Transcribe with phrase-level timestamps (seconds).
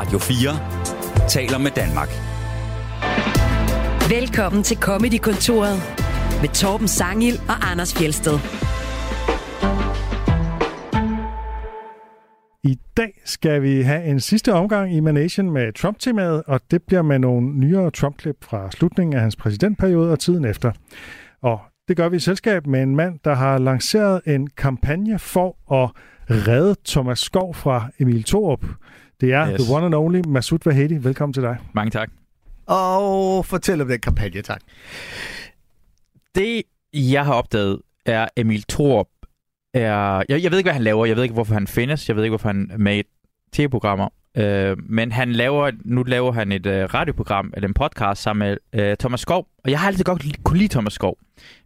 [0.00, 2.08] Radio 4 taler med Danmark.
[4.10, 5.76] Velkommen til Comedy-kontoret
[6.40, 8.36] med Torben Sangil og Anders Fjelsted.
[12.64, 17.02] I dag skal vi have en sidste omgang i Manation med Trump-temaet, og det bliver
[17.02, 20.72] med nogle nyere Trump-klip fra slutningen af hans præsidentperiode og tiden efter.
[21.42, 25.74] Og det gør vi i selskab med en mand, der har lanceret en kampagne for
[25.82, 25.90] at
[26.30, 28.64] redde Thomas Skov fra Emil Thorup.
[29.20, 29.62] Det er yes.
[29.62, 30.94] the one and only Masoud Vahedi.
[30.94, 31.58] Velkommen til dig.
[31.72, 32.10] Mange tak.
[32.66, 34.60] Og fortæl om den kampagne, tak.
[36.34, 36.62] Det,
[36.94, 39.06] jeg har opdaget, er Emil Thorup
[39.74, 40.22] er...
[40.28, 41.06] Jeg, jeg ved ikke, hvad han laver.
[41.06, 42.08] Jeg ved ikke, hvorfor han findes.
[42.08, 43.02] Jeg ved ikke, hvorfor han er med i
[43.52, 44.08] tv-programmer.
[44.36, 48.80] Øh, men han laver, nu laver han et øh, radioprogram, eller en podcast sammen med
[48.80, 49.46] øh, Thomas Skov.
[49.64, 51.18] Og jeg har altid godt kunne lide Thomas Skov.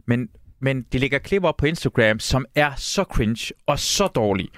[0.05, 0.29] Men,
[0.65, 4.49] men de lægger klip op på Instagram, som er så cringe og så dårlige.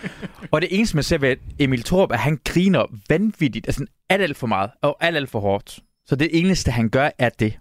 [0.52, 3.66] og det eneste, man ser ved Emil Thorup, er, at han griner vanvittigt.
[3.66, 5.78] Altså alt, alt for meget og alt, alt for hårdt.
[6.06, 7.58] Så det eneste, han gør, er det.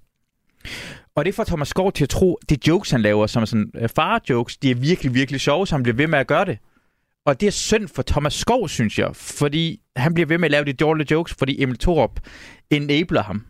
[1.15, 3.45] Og det får Thomas Skov til at tro, at de jokes, han laver, som er
[3.45, 6.45] sådan uh, far-jokes, de er virkelig, virkelig sjove, så han bliver ved med at gøre
[6.45, 6.57] det.
[7.25, 10.51] Og det er synd for Thomas Skov, synes jeg, fordi han bliver ved med at
[10.51, 12.19] lave de dårlige jokes, fordi Emil Thorup
[12.69, 13.45] enabler ham.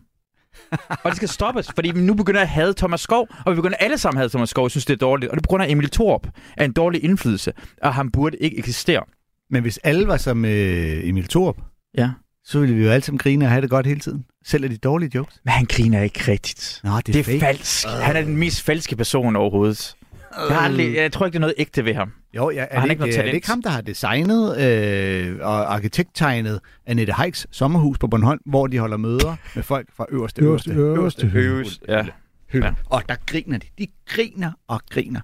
[0.88, 3.76] Og det skal stoppes, fordi vi nu begynder at have Thomas Skov, og vi begynder
[3.76, 5.30] alle sammen at have Thomas Skov, og synes, det er dårligt.
[5.30, 8.36] Og det er på grund af Emil Thorup er en dårlig indflydelse, og han burde
[8.36, 9.02] ikke eksistere.
[9.50, 11.56] Men hvis alle var som øh, Emil Thorup,
[11.98, 12.10] Ja.
[12.44, 14.24] så ville vi jo alle sammen grine og have det godt hele tiden.
[14.46, 15.40] Selv af de dårlige jokes.
[15.44, 16.80] Men han griner ikke rigtigt.
[16.84, 17.40] Nå, det er, Det er fake.
[17.40, 17.86] falsk.
[18.02, 19.94] Han er den mest falske person overhovedet.
[20.36, 22.12] Jeg, har aldrig, jeg tror ikke, det er noget ægte ved ham.
[22.36, 25.74] Jo, ja, er, han det ikke er det ikke ham, der har designet øh, og
[25.74, 30.70] arkitekttegnet Annette Heiks sommerhus på Bornholm, hvor de holder møder med folk fra øverste, Øverste,
[30.70, 31.46] øverste, øverste hylde.
[31.46, 32.06] Øverst, ja.
[32.48, 32.66] hylde.
[32.66, 32.72] Ja.
[32.86, 33.66] Og der griner de.
[33.78, 35.20] De griner og griner.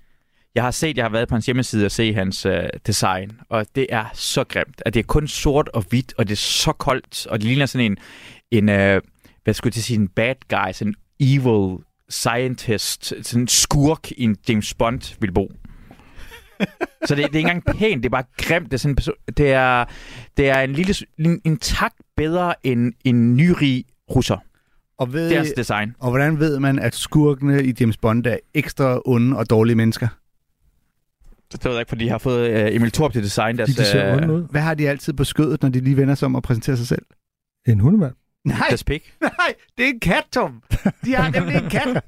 [0.54, 3.66] Jeg har set, jeg har været på hans hjemmeside og se hans øh, design, og
[3.74, 6.72] det er så grimt, at det er kun sort og hvidt, og det er så
[6.72, 7.98] koldt, og det ligner sådan en,
[8.50, 9.00] en øh,
[9.44, 11.78] hvad skulle jeg sige, en bad guy, sådan en evil
[12.10, 15.52] scientist, sådan en skurk i en James Bond vil bo.
[17.06, 18.64] så det, det er ikke engang pænt, det er bare grimt.
[18.64, 19.84] Det er, sådan en person, det er,
[20.36, 24.36] det er en lille en, en tak bedre end en nyrig russer.
[24.98, 25.94] Og, ved, Det er hans design.
[25.98, 30.08] og hvordan ved man, at skurkene i James Bond er ekstra onde og dårlige mennesker?
[31.52, 33.80] Det ved jeg ikke, fordi jeg har fået øh, Emil Torp til design deres, De,
[33.82, 34.48] de ser ud.
[34.50, 36.86] Hvad har de altid på skødet, når de lige vender sig om og præsenterer sig
[36.86, 37.02] selv?
[37.68, 38.14] En hundemand.
[38.48, 39.14] Nej, deres pik.
[39.20, 39.30] nej,
[39.78, 40.62] det er en kat, Tom.
[41.04, 42.02] De har nemlig en kat.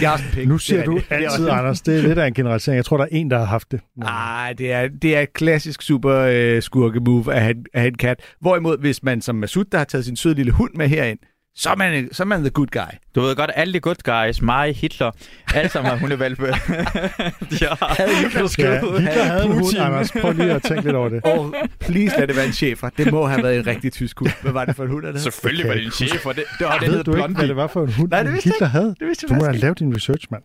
[0.00, 0.48] De har også en pik.
[0.48, 1.04] Nu Det siger er du det.
[1.08, 2.76] Det er altid, også- Anders, det er lidt af en generalisering.
[2.76, 3.80] Jeg tror, der er en, der har haft det.
[3.96, 7.88] Nej, det er, det er et klassisk super øh, skurke move at have, at have
[7.88, 8.20] en kat.
[8.40, 11.18] Hvorimod, hvis man som Masud, der har taget sin søde lille hund med herind,
[11.56, 12.92] så er man, så er man the good guy.
[13.14, 15.10] Du ved godt, alle de good guys, mig, Hitler,
[15.54, 16.46] alle sammen har hundevalpe.
[17.50, 20.12] de har havde Hitler Ja, Hitler havde en hund, Anders.
[20.12, 21.24] Prøv lige at tænke lidt over det.
[21.32, 22.88] Og please lad det være en chefer.
[22.88, 24.30] Det må have været en rigtig tysk hund.
[24.42, 25.18] Hvad var det for en hund, der hed?
[25.18, 27.48] Selvfølgelig var det en chef, og det, det, og det Ved hed du ikke, hvad
[27.48, 28.94] det var for en hund, Nej, det Hitler havde?
[29.00, 30.42] Det vidste Du må have lavet din research, mand.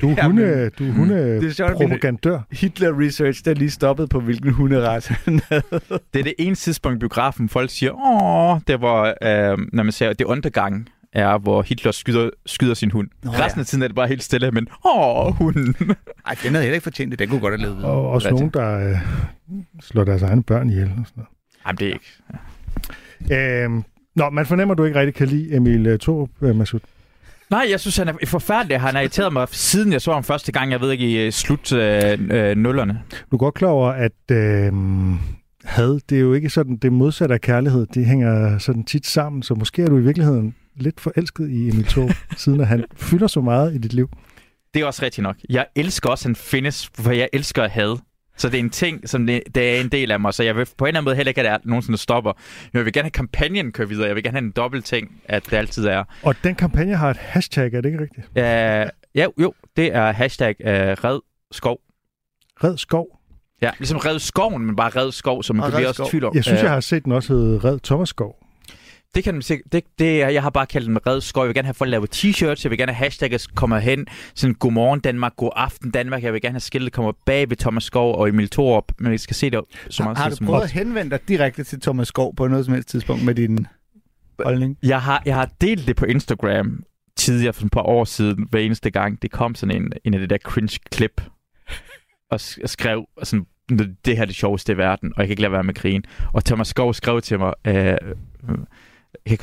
[0.00, 2.38] Du er Jamen, hunde, du er hunde det er sjovt, propagandør.
[2.52, 5.62] Hitler Research, der lige stoppet på, hvilken hunderace han havde.
[6.14, 9.92] Det er det ene tidspunkt i biografen, folk siger, åh, det var, øh, når man
[9.92, 13.08] ser, det undergang er, hvor Hitler skyder, skyder sin hund.
[13.22, 13.44] Nå, Nå, ja.
[13.44, 15.74] Resten af tiden er det bare helt stille, men åh, hunden.
[16.26, 17.18] Ej, den havde heller ikke fortjent det.
[17.18, 17.84] Den kunne godt have levet.
[17.84, 18.96] Og også nogen, der øh,
[19.80, 20.92] slår deres egne børn ihjel.
[20.98, 21.24] Og sådan
[21.66, 22.12] Jamen, det er ikke.
[23.28, 23.64] noget.
[23.64, 23.84] Øhm,
[24.16, 26.80] nå, man fornemmer, at du ikke rigtig kan lide Emil øh, Thorup, øh, Masud.
[27.52, 28.80] Nej, jeg synes, han er forfærdelig.
[28.80, 31.32] Han har irriteret mig, siden jeg så ham første gang, jeg ved ikke, i øh,
[31.32, 33.02] slut øh, øh, nullerne.
[33.30, 34.72] Du er godt klar over, at øh,
[35.64, 37.86] had, det er jo ikke sådan det modsatte af kærlighed.
[37.86, 41.84] Det hænger sådan tit sammen, så måske er du i virkeligheden lidt forelsket i Emil
[41.84, 44.10] Thorup, siden at han fylder så meget i dit liv.
[44.74, 45.36] Det er også rigtigt nok.
[45.48, 47.98] Jeg elsker også, at han findes, for jeg elsker at have.
[48.36, 50.56] Så det er en ting, som det, det er en del af mig, så jeg
[50.56, 52.32] vil på en eller anden måde heller ikke, at det er nogensinde stopper.
[52.72, 54.06] Men jeg vil gerne have kampagnen køre videre.
[54.06, 56.04] Jeg vil gerne have en dobbelt ting, at det altid er.
[56.22, 58.26] Og den kampagne har et hashtag, er det ikke rigtigt?
[58.26, 61.20] Uh, ja, jo, det er hashtag uh, red
[61.52, 61.78] skov.
[62.64, 63.06] Red skov.
[63.62, 66.34] Ja, ligesom red skoven, men bare red skov, som man kan blive også tvivl om.
[66.34, 68.36] Jeg synes, Øh, jeg har set den også hedde Red Thomas Skov.
[69.14, 69.40] Det kan
[69.72, 71.42] det, det, er- jeg har bare kaldt den red skov.
[71.44, 72.60] Jeg vil gerne have folk lavet t-shirts.
[72.64, 74.06] Jeg vil gerne have hashtagget kommer hen.
[74.34, 76.22] Sådan, godmorgen Danmark, god aften Danmark.
[76.22, 78.92] Jeg vil gerne have skiltet kommer bag ved Thomas Skov og Emil Thorup.
[78.98, 79.60] Men vi skal se det
[79.90, 82.64] så meget Har tid du prøvet at henvende dig direkte til Thomas Skov på noget
[82.64, 83.66] som helst tidspunkt med din
[84.44, 84.78] holdning?
[84.82, 86.82] Jeg har, jeg har delt det på Instagram
[87.16, 89.22] tidligere for et par år siden, hver eneste gang.
[89.22, 91.22] Det kom sådan en, en af det der cringe-klip,
[92.30, 93.46] og og skrev sådan,
[94.04, 96.02] det her er det sjoveste i verden, og jeg kan ikke lade være med grine.
[96.32, 97.96] Og Thomas Skov skrev til mig, øh,
[99.30, 99.38] jeg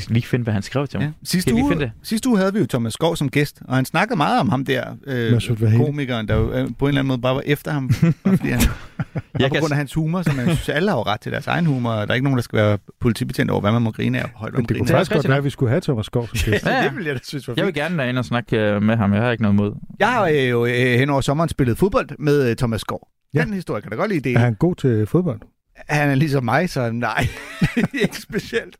[0.08, 1.06] lige finde, hvad han skrev til mig.
[1.06, 1.12] Ja.
[1.24, 1.92] Sidste, uge, finde det?
[2.02, 4.64] sidste uge havde vi jo Thomas Skov som gæst, og han snakkede meget om ham
[4.64, 7.88] der, øh, komikeren, der jo, øh, på en eller anden måde bare var efter ham,
[8.24, 8.70] bare fordi han, Jeg
[9.14, 11.32] og på kan, grund af hans humor, som jeg synes, alle har jo ret til
[11.32, 13.82] deres egen humor, og der er ikke nogen, der skal være politibetjent over, hvad man
[13.82, 16.06] må grine af, højt Men det kunne faktisk godt være, at vi skulle have Thomas
[16.06, 16.66] Skov som gæst.
[16.66, 16.84] Ja, ja.
[16.84, 17.94] det ville jeg da synes var jeg vil fint.
[17.94, 19.12] gerne ind og snakke øh, med ham.
[19.14, 19.72] Jeg har ikke noget imod.
[19.98, 23.08] Jeg har øh, jo øh, hen over sommeren spillet fodbold med øh, Thomas Skov.
[23.34, 23.44] Ja.
[23.44, 24.34] Den historie kan da godt lide det.
[24.34, 25.40] Er han god til fodbold?
[25.88, 27.26] Han er ligesom mig, så nej,
[28.02, 28.76] ikke specielt.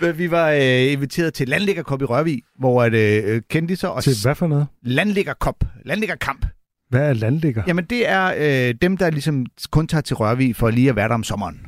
[0.00, 4.12] Men vi var øh, inviteret til Landliggerkop i Rørvig, hvor at, øh, kendiser og Til
[4.22, 4.66] hvad for noget?
[4.82, 6.46] Landliggerkop, Landliggerkamp,
[6.88, 7.62] Hvad er landligger?
[7.66, 8.34] Jamen, det er
[8.68, 11.60] øh, dem, der ligesom kun tager til Rørvig for lige at være der om sommeren.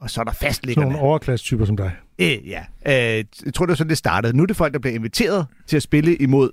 [0.00, 0.90] Og så er der Sådan fastliggerne.
[0.90, 1.92] nogle overklasse-typer som dig.
[2.18, 2.60] Øh, ja.
[2.86, 4.36] Øh, jeg tror, det var sådan, det startede.
[4.36, 6.50] Nu er det folk, der bliver inviteret til at spille imod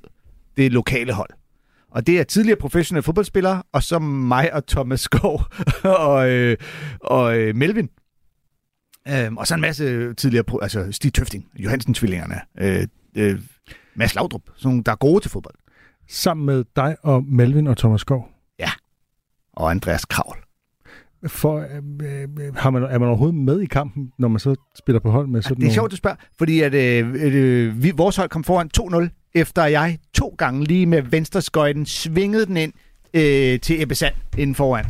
[0.57, 1.29] det lokale hold.
[1.91, 5.43] Og det er tidligere professionelle fodboldspillere, og så mig og Thomas Skov
[5.83, 6.57] og, øh,
[7.03, 7.89] og øh, Melvin.
[9.11, 13.39] Øh, og så en masse tidligere, altså Stig Tøfting, Johansen-tvillingerne, øh, øh,
[13.95, 15.55] Mads Laudrup, sådan nogle, der er gode til fodbold.
[16.09, 18.29] Sammen med dig og Melvin og Thomas Skov.
[19.53, 20.37] Og Andreas Kravl.
[21.27, 21.65] For, øh,
[22.39, 25.27] øh, har man, er man overhovedet med i kampen, når man så spiller på hold
[25.27, 28.43] med sådan Det er sjovt, du spørger, fordi at, øh, øh, vi, vores hold kom
[28.43, 32.73] foran 2-0, efter jeg to gange lige med venstreskøjten svingede den ind
[33.13, 34.85] øh, til Ebbe Sand inden foran.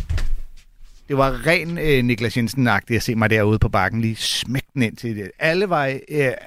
[1.10, 4.82] Det var ren øh, Niklas Jensen-agtigt at se mig derude på bakken lige smække den
[4.82, 5.32] ind til det.
[5.40, 5.98] Alle var øh,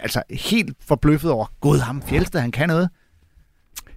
[0.02, 2.88] altså helt forbløffet over, gud ham Fjeldsted, han kan noget.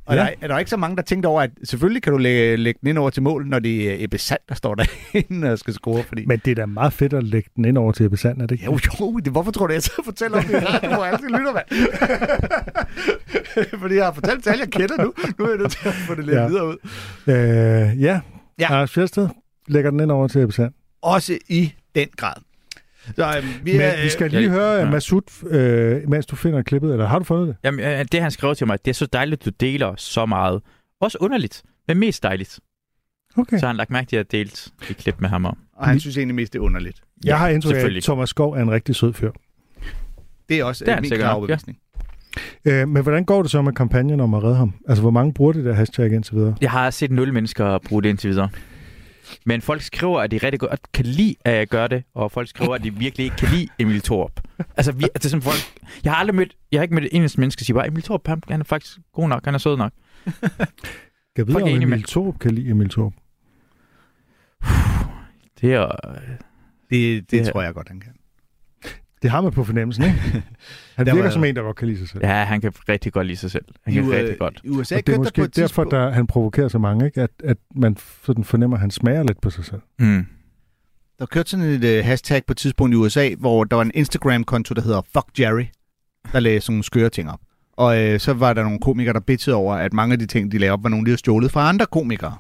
[0.06, 0.22] Og Ja.
[0.22, 2.78] der, er der ikke så mange, der tænkte over, at selvfølgelig kan du lægge, lægge
[2.82, 4.76] den ind over til mål, når det er Ebbe Sand, der står
[5.14, 6.04] derinde og skal score.
[6.04, 6.26] Fordi...
[6.26, 8.46] Men det er da meget fedt at lægge den ind over til Ebbe Sand, er
[8.46, 8.66] det ikke?
[8.66, 11.54] Jo, jo, det, hvorfor tror du, jeg og fortæller om det radioen, hvor alle lytter,
[11.54, 11.66] mand?
[13.82, 15.14] Fordi jeg har fortalt til alle, jeg kender nu.
[15.40, 16.48] Nu er jeg nødt til at få det lidt Ja.
[16.48, 16.78] videre ud.
[17.28, 18.20] Øh, ja,
[18.60, 18.74] Ja.
[18.74, 19.30] Anders Fjeldsted
[19.68, 20.74] lægger den ind over til Ebbe Sand.
[21.02, 22.34] Også i den grad.
[23.16, 24.90] Så øhm, vi, Men er, vi skal lige jeg- høre ja.
[24.90, 27.56] Masud, øh, mens du finder klippet, eller har du fundet det?
[27.64, 30.62] Jamen, øh, det han skrev til mig, det er så dejligt, du deler så meget.
[31.02, 32.60] Også underligt, men mest dejligt.
[33.38, 33.58] Okay.
[33.58, 35.58] Så har han lagt mærke til, at jeg delt et klip med ham om.
[35.74, 37.02] og han synes egentlig mest, det er underligt.
[37.26, 39.32] Jeg har indtryk af, at Thomas Skov er en rigtig sød fyr.
[40.50, 41.34] Det er også Det er min klare nok, ja.
[41.36, 41.78] overbevisning.
[42.66, 44.74] Øh, men hvordan går det så med kampagnen om at redde ham?
[44.88, 46.56] Altså, hvor mange bruger det der hashtag indtil videre?
[46.62, 48.50] Jeg har set nul mennesker bruge det indtil videre.
[49.46, 52.48] Men folk skriver, at de rigtig godt kan lide, at jeg gør det, og folk
[52.50, 54.42] skriver, at de virkelig ikke kan lide Emil Thorup.
[54.78, 55.80] Altså, vi, det er sådan folk...
[56.04, 56.56] Jeg har aldrig mødt...
[56.72, 58.64] Jeg har ikke mødt et eneste menneske, der siger bare, Emil Thorup, han, han er
[58.64, 59.92] faktisk god nok, han er sød nok.
[61.36, 63.14] Kan jeg er om Emil med- Thorup kan lide Emil Thorup?
[65.62, 65.86] Det er...
[66.90, 68.12] Det, det, Det- tror jeg godt, han kan.
[69.26, 70.16] Det har man på fornemmelsen, ikke?
[70.98, 72.22] Han virker var- som en, der godt kan lide sig selv.
[72.26, 73.66] Ja, han kan rigtig godt lide sig selv.
[73.84, 74.62] Han I, kan U- rigtig godt.
[74.64, 75.92] I USA Og det er på måske et derfor, tidspunkt...
[75.92, 77.22] der, han provokerer så mange, ikke?
[77.22, 79.82] At, at man sådan fornemmer, at han smager lidt på sig selv.
[80.00, 80.26] Mm.
[81.20, 83.92] Der kørte sådan et uh, hashtag på et tidspunkt i USA, hvor der var en
[83.94, 85.66] Instagram-konto, der hedder Fuck Jerry,
[86.32, 87.40] der lagde sådan nogle skøre ting op.
[87.78, 90.52] Og øh, så var der nogle komikere, der bitchede over, at mange af de ting,
[90.52, 92.36] de lavede op, var nogle, de havde stjålet fra andre komikere.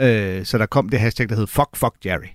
[0.00, 2.26] Øh, så der kom det hashtag, der hed Fuck Fuck Jerry.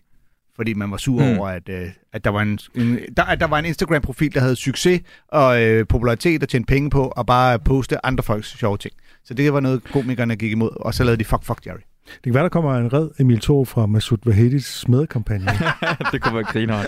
[0.56, 1.38] Fordi man var sur mm.
[1.38, 4.40] over, at, øh, at, der var en, en, der, at der var en Instagram-profil, der
[4.40, 8.78] havde succes og øh, popularitet og tjente penge på, og bare poste andre folks sjove
[8.78, 8.94] ting.
[9.24, 11.80] Så det var noget, komikerne gik imod, og så lavede de Fuck Fuck Jerry.
[12.06, 15.46] Det kan være, der kommer en red Emil Thorup fra Masud Vahedis smedekampagne.
[16.12, 16.84] det kunne være griner.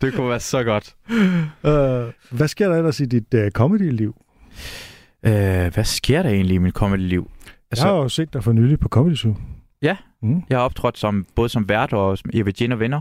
[0.00, 0.94] Det kunne være så godt.
[1.10, 4.14] uh, hvad sker der ellers i dit uh, comedy-liv?
[5.26, 7.30] Øh, hvad sker der egentlig i mit comedy-liv?
[7.70, 9.36] Altså, jeg har jo set dig for nylig på Comedy Zoo.
[9.82, 9.96] Ja.
[10.22, 10.42] Mm.
[10.50, 12.30] Jeg har optrådt som, både som vært og som
[12.72, 13.00] og venner.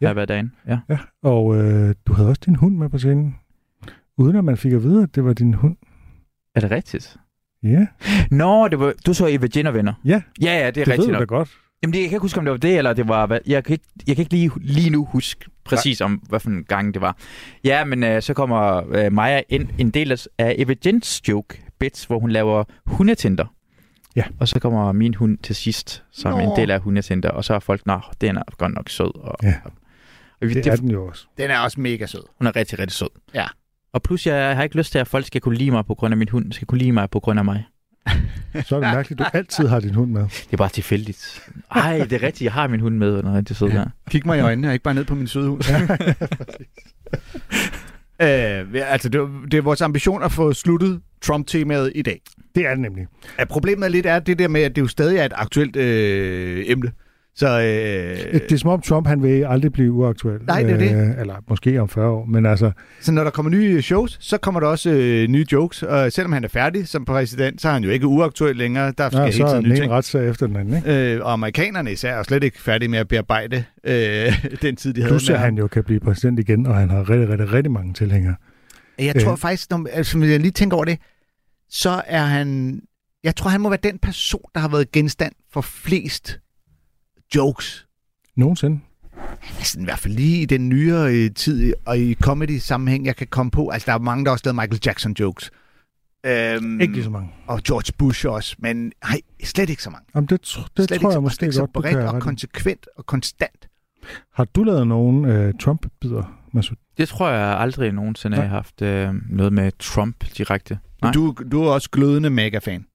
[0.00, 0.06] Ja.
[0.06, 0.50] Har været derinde.
[0.66, 0.78] Ja.
[0.88, 3.36] Ja, og øh, du havde også din hund med på scenen.
[4.18, 5.76] Uden at man fik at vide, at det var din hund.
[6.54, 7.16] Er det rigtigt?
[7.62, 7.86] Ja,
[8.30, 9.92] Nå, det var, du så Jin og venner.
[10.04, 11.28] ja Ja, ja, det er det ved rigtigt du da nok.
[11.28, 11.50] godt.
[11.82, 13.26] Jamen, det, jeg kan ikke huske, om det var det, eller det var...
[13.26, 16.50] Hvad, jeg, kan ikke, jeg kan ikke lige, lige nu huske præcis om, hvad for
[16.50, 17.16] en gang det var.
[17.64, 22.04] Ja, men øh, så kommer øh, Maja ind en del af, Eva Jins joke bits,
[22.04, 23.44] hvor hun laver hundetinder.
[24.18, 24.24] Ja.
[24.40, 26.38] Og så kommer min hund til sidst, som Nå.
[26.38, 29.14] en del af hundetinder, og så er folk, nå, den er godt nok sød.
[29.22, 29.54] Og, Ja.
[30.40, 31.26] og vi, Det det, er den jo også.
[31.38, 32.22] Den er også mega sød.
[32.38, 33.08] hun er rigtig, rigtig sød.
[33.34, 33.46] Ja.
[33.92, 36.14] Og plus, jeg har ikke lyst til, at folk skal kunne lide mig på grund
[36.14, 37.64] af min hund, skal kunne lide mig på grund af mig.
[38.66, 40.22] Så er det mærkeligt, at du altid har din hund med.
[40.22, 41.48] Det er bare tilfældigt.
[41.70, 43.86] Ej, det er rigtigt, jeg har min hund med, og den er rigtig sød der.
[44.10, 45.62] Kig mig i øjnene, og ikke bare ned på min søde hund.
[48.22, 48.28] øh,
[48.74, 52.20] ja, altså, det, er- det er vores ambition at få sluttet Trump-temaet i dag.
[52.54, 53.06] Det er det nemlig.
[53.38, 55.76] Ja, problemet er lidt er det der med, at det jo stadig er et aktuelt
[55.76, 56.90] øh, emne.
[57.36, 60.40] Så øh, Det er som om Trump, han vil aldrig blive uaktuel.
[60.46, 61.10] Nej, det er det.
[61.10, 62.70] Øh, eller måske om 40 år, men altså,
[63.00, 65.82] Så når der kommer nye shows, så kommer der også øh, nye jokes.
[65.82, 68.92] Og selvom han er færdig som præsident, så er han jo ikke uaktuel længere.
[68.98, 69.92] Der skal ja, hele er tiden den nye ting.
[69.92, 70.76] retssag efter den anden.
[70.76, 71.14] Ikke?
[71.14, 73.92] Øh, og amerikanerne især er slet ikke færdige med at bearbejde øh,
[74.62, 76.90] den tid, de havde Plus med at han jo kan blive præsident igen, og han
[76.90, 78.34] har rigtig, rigtig, rigtig mange tilhængere.
[78.98, 80.98] Jeg tror faktisk, når, altså, hvis jeg lige tænker over det,
[81.68, 82.80] så er han...
[83.24, 86.40] Jeg tror, han må være den person, der har været genstand for flest
[87.34, 87.86] jokes.
[88.36, 88.80] Nogensinde.
[89.58, 93.26] Altså, i hvert fald lige i den nyere øh, tid, og i comedy-sammenhæng, jeg kan
[93.26, 93.68] komme på.
[93.68, 95.50] Altså, der er mange, der også lavet Michael Jackson-jokes.
[96.26, 97.30] Øhm, Ikke lige så mange.
[97.46, 100.06] Og George Bush også, men nej, slet ikke så mange.
[100.14, 102.86] Jamen, det, tr- det slet tror jeg måske ikke så godt, du kan og konsekvent
[102.96, 103.68] og konstant.
[104.34, 106.76] Har du lavet nogen øh, Trump-bider, Masud?
[106.98, 108.46] Det tror jeg aldrig nogensinde Nej.
[108.46, 110.78] har haft øh, noget med Trump direkte.
[111.02, 111.12] Nej.
[111.12, 112.86] Du, du er også glødende mega-fan.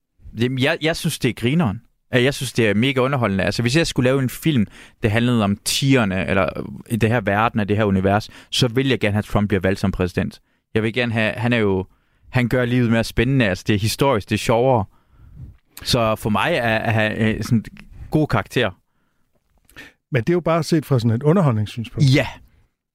[0.41, 1.81] Jamen, jeg, jeg synes, det er grineren.
[2.11, 3.43] Jeg synes, det er mega underholdende.
[3.43, 4.65] Altså, hvis jeg skulle lave en film,
[5.03, 8.67] der handlede om tierne, eller øh, i det her verden af det her univers, så
[8.67, 10.41] vil jeg gerne have, at Trump bliver valgt som præsident.
[10.73, 11.85] Jeg vil gerne have, han er jo,
[12.29, 13.45] han gør livet mere spændende.
[13.45, 14.85] Altså, det er historisk, det er sjovere.
[15.83, 17.63] Så for mig er, han øh, sådan
[18.11, 18.71] god karakter.
[20.11, 22.15] Men det er jo bare set fra sådan et underholdningssynspunkt.
[22.15, 22.27] Ja.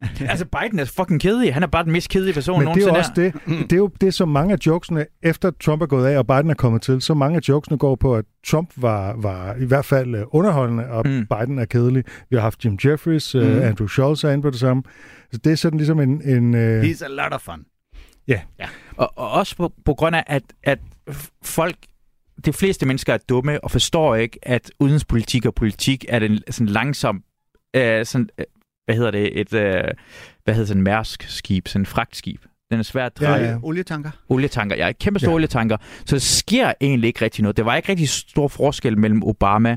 [0.30, 1.54] altså, Biden er fucking kedelig.
[1.54, 2.98] Han er bare den mest kedelige person Men det er nogensinde.
[2.98, 3.60] også det.
[3.70, 6.50] Det er jo det, som mange af jokesene, efter Trump er gået af, og Biden
[6.50, 9.84] er kommet til, så mange af jokesene går på, at Trump var, var i hvert
[9.84, 11.12] fald øh, underholdende, og Mm.
[11.12, 11.26] mm.
[11.26, 12.04] Biden er kedelig.
[12.30, 13.40] Vi har haft Jim Jeffries, mm.
[13.40, 13.56] Mhm.
[13.58, 14.82] uh, Andrew Schultz er inde på det samme.
[15.32, 16.22] Så det er sådan ligesom en...
[16.28, 17.64] en uh, He's a lot of fun.
[18.96, 20.78] Og, og også på, på grund af, at, at
[21.44, 21.76] folk,
[22.44, 26.66] de fleste mennesker er dumme og forstår ikke, at udenrigspolitik og politik er den sådan
[26.66, 27.22] langsom,
[27.76, 28.44] øh, sådan, øh,
[28.88, 29.85] hvad hedder det, et, øh,
[30.45, 32.40] hvad hedder sådan Mærsk-skib, sådan en fragtskib.
[32.71, 33.42] Den er svær at dreje.
[33.45, 33.59] Ja, ja.
[33.62, 34.11] Olietanker.
[34.28, 35.33] Olietanker, ja, kæmpe store Ja.
[35.33, 35.35] ja.
[35.35, 35.76] olietanker.
[36.07, 37.57] Så der sker egentlig ikke rigtig noget.
[37.57, 39.76] Der var ikke rigtig stor forskel mellem Obama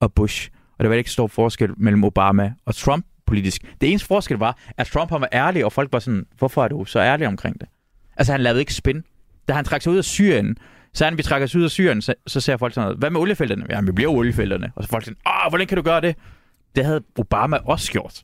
[0.00, 0.50] og Bush.
[0.78, 3.62] Og der var ikke stor forskel mellem Obama og Trump politisk.
[3.80, 6.68] Det eneste forskel var, at Trump han var ærlig, og folk var sådan, hvorfor er
[6.68, 7.68] du så ærlig omkring det?
[8.16, 9.02] Altså han lavede ikke spin.
[9.48, 10.56] Da han trak sig ud af Syrien,
[10.94, 13.10] så han, vi trækker os ud af Syrien, så, så ser folk sådan noget, hvad
[13.10, 13.66] med oliefelterne?
[13.70, 14.72] Ja, vi bliver oliefelterne.
[14.76, 16.16] Og så folk sådan, åh, hvordan kan du gøre det?
[16.76, 18.22] Det havde Obama også gjort.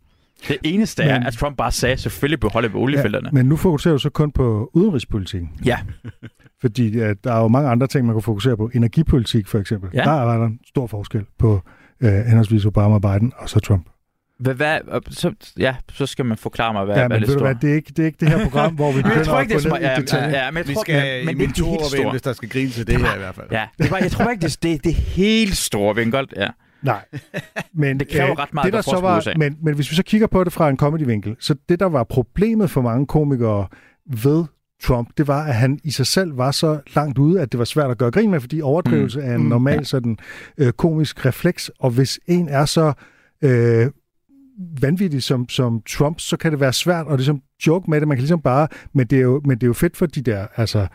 [0.49, 3.28] Det eneste er, Men- at Trump bare sagde, selvfølgelig beholder vi oliefelterne.
[3.33, 5.50] men nu fokuserer du så kun på udenrigspolitikken.
[5.64, 5.78] Ja.
[6.61, 8.71] Fordi ja, der er jo mange andre ting, man kan fokusere på.
[8.75, 9.90] Energipolitik for eksempel.
[9.95, 10.02] Ja.
[10.02, 11.62] Der er der en stor forskel på
[12.00, 13.87] øh, henholdsvis Obama og Biden, og så Trump.
[14.38, 14.78] Hvad, hvad,
[15.11, 17.47] så, ja, så skal man forklare mig, hvad, ja, hvad men det ved du står.
[17.47, 19.25] hvad, det er, ikke, det er ikke det her program, hvor vi Men jeg begynder
[19.25, 20.28] tror at ikke, det er gå ned i detaljer.
[20.28, 20.95] Ja, ja, men jeg Vi tror, skal
[21.26, 22.11] men, det er det helt tur store.
[22.11, 23.47] hvis der skal grine til det Det var- her i hvert fald.
[23.52, 26.28] Ja, det var, jeg tror ikke, det, det, det er helt store vinkel.
[26.37, 26.49] Ja.
[26.82, 27.04] Nej.
[27.75, 30.26] Men Det kræver ret meget det, der så var, men, men hvis vi så kigger
[30.26, 33.66] på det fra en comedy-vinkel, så det, der var problemet for mange komikere
[34.25, 34.44] ved
[34.82, 37.64] Trump, det var, at han i sig selv var så langt ude, at det var
[37.64, 39.26] svært at gøre grin med, fordi overdrivelse mm.
[39.26, 39.49] er en Mm.
[39.49, 40.18] normal sådan,
[40.58, 42.92] øh, komisk refleks, og hvis en er så
[43.44, 43.87] øh,
[44.80, 48.08] vanvittig som, som Trump, så kan det være svært at ligesom joke med det.
[48.08, 50.23] Man kan ligesom bare, men det er jo, men det er jo fedt for de
[50.23, 50.87] der, altså,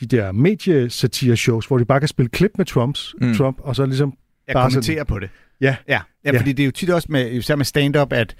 [0.00, 3.34] de der mediesatire-shows, hvor de bare kan spille klip med Trumps, mm.
[3.34, 4.12] Trump, og så ligesom
[4.48, 5.30] Jeg Bare kommenterer på det.
[5.60, 5.76] Ja.
[5.88, 6.38] Ja, ja, Ja.
[6.38, 8.36] fordi det er jo tit også med, især med stand-up, at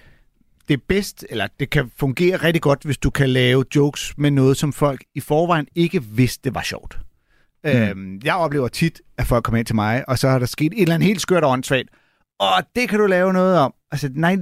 [0.68, 4.30] det er bedst, eller det kan fungere rigtig godt, hvis du kan lave jokes med
[4.30, 6.98] noget, som folk i forvejen ikke vidste var sjovt.
[7.64, 7.70] Mm.
[7.70, 10.72] Øhm, jeg oplever tit, at folk kommer ind til mig, og så har der sket
[10.72, 11.88] et eller andet helt skørt og åndssvagt.
[12.38, 13.74] Og det kan du lave noget om.
[13.90, 14.36] Altså, nej,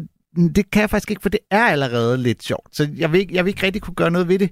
[0.54, 2.76] det kan jeg faktisk ikke, for det er allerede lidt sjovt.
[2.76, 4.50] Så jeg vil ikke, jeg vil ikke rigtig kunne gøre noget ved det.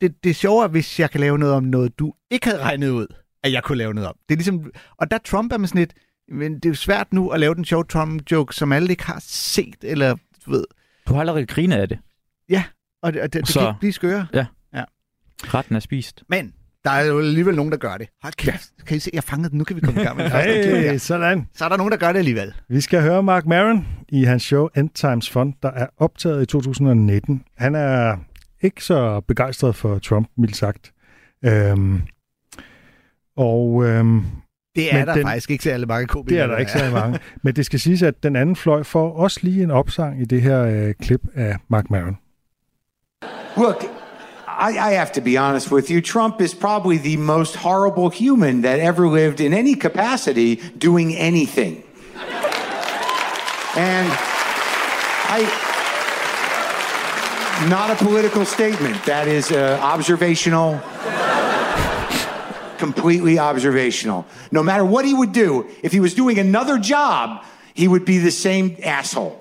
[0.00, 2.88] Det, det er sjovere, hvis jeg kan lave noget om noget, du ikke havde regnet
[2.90, 3.06] ud,
[3.42, 4.16] at jeg kunne lave noget om.
[4.28, 5.92] Det er ligesom, og der Trump er med sådan et,
[6.28, 9.18] men det er jo svært nu at lave den sjove Trump-joke, som alle ikke har
[9.26, 10.16] set, eller
[10.46, 10.64] du ved.
[11.08, 11.98] Du har allerede grinet af det.
[13.02, 14.26] Og det, og det, det Så- kan ikke blive skøre.
[15.44, 16.22] Retten er spist.
[16.28, 16.52] Men
[16.84, 18.08] der er jo alligevel nogen, der gør det.
[18.22, 19.58] Hold kæft, kan I se, jeg fangede den.
[19.58, 20.32] Nu kan vi komme i gang med det
[20.90, 21.48] Hey, sådan.
[21.54, 22.54] Så er der nogen, der gør det alligevel.
[22.68, 26.46] Vi skal høre Mark Maron i hans show End Times Fun, der er optaget i
[26.46, 27.44] 2019.
[27.56, 28.16] Han er
[28.62, 30.92] ikke så begejstret for Trump, mildt sagt.
[31.44, 32.02] Øhm,
[33.36, 34.24] og øhm,
[34.76, 36.36] Det er Men der den- faktisk ikke så alle mange komikere.
[36.38, 37.18] det er der ikke så mange.
[37.42, 40.42] Men det skal siges, at den anden fløj får også lige en opsang i det
[40.42, 42.18] her øh, klip af Mark Maron.
[43.56, 43.84] Look,
[44.70, 46.00] I, I have to be honest with you.
[46.00, 50.54] Trump is probably the most horrible human that ever lived in any capacity
[50.84, 51.76] doing anything.
[53.76, 54.08] And
[55.38, 55.40] I.
[57.70, 58.96] Not a political statement.
[59.06, 60.80] That is uh, observational.
[62.92, 64.26] Completely observational.
[64.52, 68.18] No matter what he would do, if he was doing another job, he would be
[68.18, 69.40] the same asshole.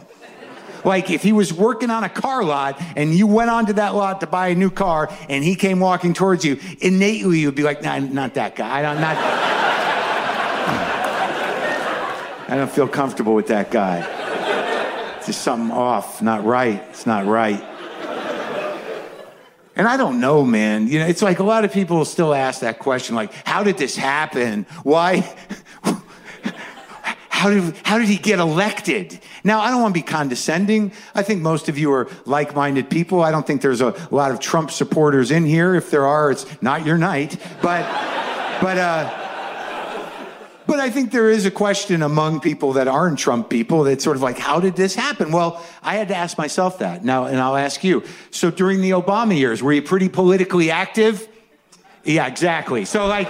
[0.86, 4.22] Like if he was working on a car lot and you went onto that lot
[4.22, 7.82] to buy a new car and he came walking towards you, innately you'd be like,
[7.82, 8.80] nah, not that guy.
[8.80, 9.18] I don't not
[12.50, 14.08] I don't feel comfortable with that guy.
[15.18, 16.82] It's just something off, not right.
[16.90, 17.62] It's not right.
[19.76, 20.88] And I don't know, man.
[20.88, 23.78] You know, it's like a lot of people still ask that question, like, how did
[23.78, 24.66] this happen?
[24.84, 25.36] Why?
[27.30, 29.20] how did, how did he get elected?
[29.44, 30.92] Now, I don't want to be condescending.
[31.16, 33.24] I think most of you are like minded people.
[33.24, 35.74] I don't think there's a lot of Trump supporters in here.
[35.74, 37.38] If there are, it's not your night.
[37.62, 37.82] But,
[38.62, 39.23] but, uh,
[40.68, 44.16] but I think there is a question among people that aren't Trump people that's sort
[44.16, 45.32] of like, how did this happen?
[45.32, 48.04] Well, I had to ask myself that now, and I'll ask you.
[48.32, 51.28] So during the Obama years, were you pretty politically active?
[52.04, 52.86] Yeah, exactly.
[52.86, 53.30] So, like,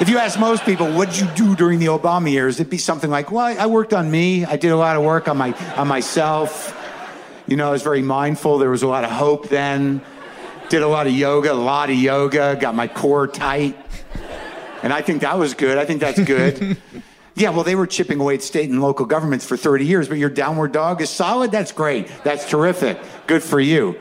[0.00, 2.58] if you ask most people, what did you do during the Obama years?
[2.58, 4.44] It'd be something like, well, I worked on me.
[4.44, 6.76] I did a lot of work on my on myself.
[7.46, 8.58] You know, I was very mindful.
[8.58, 10.02] There was a lot of hope then.
[10.68, 12.56] Did a lot of yoga, a lot of yoga.
[12.58, 13.83] Got my core tight,
[14.84, 15.78] and I think that was good.
[15.78, 16.76] I think that's good.
[17.34, 20.18] yeah, well, they were chipping away at state and local governments for 30 years, but
[20.18, 21.50] your downward dog is solid.
[21.50, 22.12] That's great.
[22.22, 22.98] That's terrific.
[23.26, 23.98] Good for you.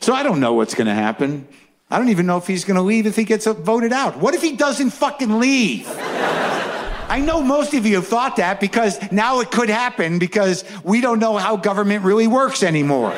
[0.00, 1.46] So I don't know what's going to happen.
[1.88, 4.16] I don't even know if he's going to leave if he gets voted out.
[4.16, 5.86] What if he doesn't fucking leave?
[5.88, 11.00] I know most of you have thought that because now it could happen because we
[11.00, 13.12] don't know how government really works anymore.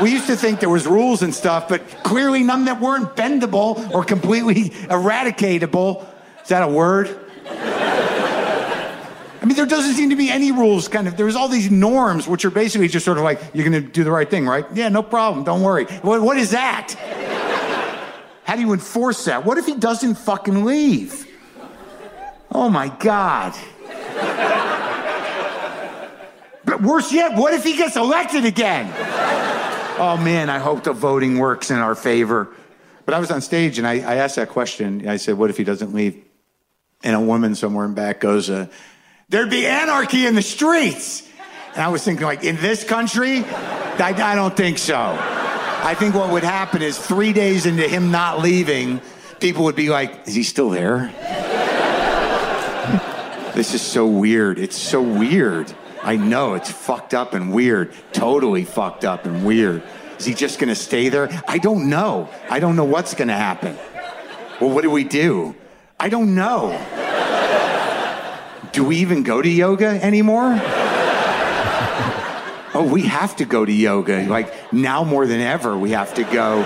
[0.00, 3.90] We used to think there was rules and stuff, but clearly none that weren't bendable
[3.92, 6.06] or completely eradicatable.
[6.42, 7.18] Is that a word?
[9.40, 11.16] I mean, there doesn't seem to be any rules, kind of.
[11.16, 14.02] There's all these norms, which are basically just sort of like, you're going to do
[14.02, 14.66] the right thing, right?
[14.74, 15.44] Yeah, no problem.
[15.44, 15.84] Don't worry.
[16.02, 16.94] What, what is that?
[18.44, 19.44] How do you enforce that?
[19.44, 21.26] What if he doesn't fucking leave?
[22.50, 23.54] Oh my God.
[26.64, 28.86] But worse yet, what if he gets elected again?
[29.98, 32.48] Oh man, I hope the voting works in our favor.
[33.04, 35.08] But I was on stage and I, I asked that question.
[35.08, 36.22] I said, What if he doesn't leave?
[37.02, 38.68] And a woman somewhere in back goes, uh,
[39.28, 41.28] There'd be anarchy in the streets.
[41.74, 43.44] And I was thinking, like, in this country?
[43.44, 44.96] I, I don't think so.
[44.96, 49.00] I think what would happen is three days into him not leaving,
[49.40, 51.10] people would be like, Is he still there?
[53.54, 54.58] this is so weird.
[54.58, 55.74] It's so weird.
[56.02, 57.92] I know it's fucked up and weird.
[58.12, 59.82] Totally fucked up and weird.
[60.18, 61.28] Is he just going to stay there?
[61.46, 62.28] I don't know.
[62.50, 63.76] I don't know what's going to happen.
[64.60, 65.54] Well, what do we do?
[66.00, 66.76] I don't know.
[68.72, 70.58] Do we even go to yoga anymore?
[72.74, 74.26] oh, we have to go to yoga.
[74.28, 76.62] Like now more than ever, we have to go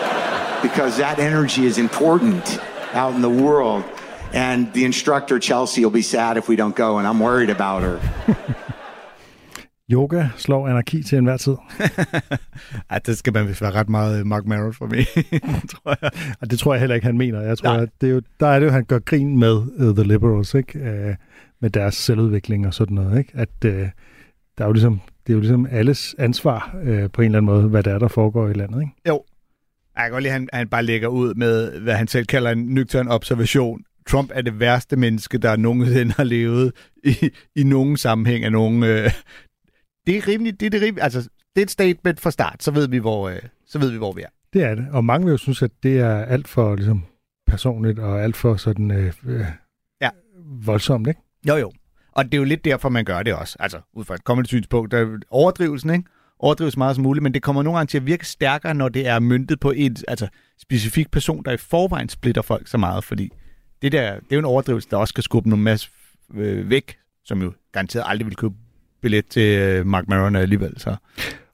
[0.62, 2.58] because that energy is important
[2.94, 3.84] out in the world.
[4.32, 7.82] And the instructor, Chelsea, will be sad if we don't go, and I'm worried about
[7.82, 8.00] her.
[9.92, 11.56] Yoga slår anarki til enhver tid.
[12.90, 15.06] ja, det skal man vist være ret meget Mark Maron for mig,
[15.72, 16.10] tror jeg.
[16.40, 17.40] Og det tror jeg heller ikke, han mener.
[17.40, 19.94] Jeg tror, at det er jo, der er det jo, han gør grin med uh,
[19.94, 20.78] The Liberals, ikke?
[20.78, 21.14] Uh,
[21.60, 23.18] med deres selvudvikling og sådan noget.
[23.18, 23.30] Ikke?
[23.34, 23.70] At uh,
[24.58, 27.44] der er jo ligesom, det er jo ligesom alles ansvar uh, på en eller anden
[27.44, 28.80] måde, hvad der er, der foregår i landet.
[28.80, 28.92] Ikke?
[29.08, 29.24] Jo.
[29.96, 32.50] Jeg kan godt lide, at han, han bare lægger ud med, hvad han selv kalder
[32.50, 33.80] en nøgtern observation.
[34.08, 36.72] Trump er det værste menneske, der nogensinde har levet
[37.04, 39.10] i, i nogen sammenhæng af nogen, øh,
[40.06, 42.70] det er rimeligt, det er det rimeligt, altså det er et statement fra start, så
[42.70, 44.28] ved vi, hvor, øh, så ved vi, hvor vi er.
[44.52, 47.04] Det er det, og mange vil jo synes, at det er alt for ligesom,
[47.46, 49.44] personligt og alt for sådan øh, øh,
[50.00, 50.10] ja.
[50.44, 51.20] voldsomt, ikke?
[51.48, 51.72] Jo, jo.
[52.12, 53.56] Og det er jo lidt derfor, man gør det også.
[53.60, 56.04] Altså, ud fra et kommende synspunkt, der er overdrivelsen, ikke?
[56.38, 59.06] Overdrives meget som muligt, men det kommer nogle gange til at virke stærkere, når det
[59.06, 63.30] er myndet på en altså, specifik person, der i forvejen splitter folk så meget, fordi
[63.82, 65.88] det, der, det er jo en overdrivelse, der også skal skubbe nogle masse
[66.34, 68.54] øh, væk, som jo garanteret aldrig vil købe
[69.02, 70.72] billet til øh, Mark Maron alligevel.
[70.76, 70.96] Så.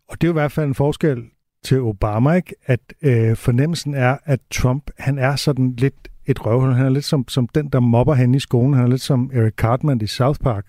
[0.08, 1.22] Og det er jo i hvert fald en forskel
[1.64, 2.54] til Obama, ikke?
[2.66, 6.72] at øh, fornemmelsen er, at Trump han er sådan lidt et røvhul.
[6.72, 8.74] Han er lidt som, som den, der mobber hende i skolen.
[8.74, 10.64] Han er lidt som Eric Cartman i South Park.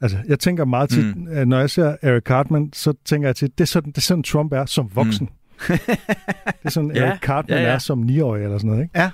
[0.00, 1.48] Altså, jeg tænker meget tit, mm.
[1.48, 4.22] når jeg ser Eric Cartman, så tænker jeg til, det er sådan, det er sådan
[4.22, 5.28] Trump er som voksen.
[5.28, 5.34] Mm.
[6.46, 7.70] det er sådan, ja, Eric Cartman ja, ja.
[7.70, 8.98] er som 9-årig eller sådan noget, ikke?
[8.98, 9.10] Ja.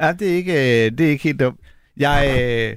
[0.00, 1.60] Ja, det er ikke, øh, det er ikke helt dumt.
[1.96, 2.76] Jeg, øh,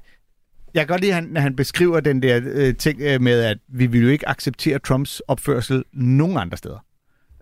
[0.78, 3.58] jeg kan godt lide, at han, han beskriver den der øh, ting øh, med, at
[3.68, 6.86] vi vil jo ikke acceptere Trumps opførsel nogen andre steder.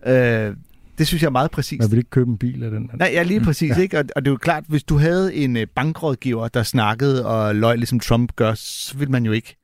[0.06, 0.56] Øh,
[0.98, 1.80] det synes jeg er meget præcist.
[1.80, 2.90] Man vil ikke købe en bil af den.
[2.94, 3.76] Nej, ja, lige præcis.
[3.76, 3.82] Ja.
[3.82, 3.98] Ikke?
[3.98, 7.54] Og, og det er jo klart, hvis du havde en øh, bankrådgiver, der snakkede og
[7.54, 9.56] løg, ligesom Trump gør, så vil man jo ikke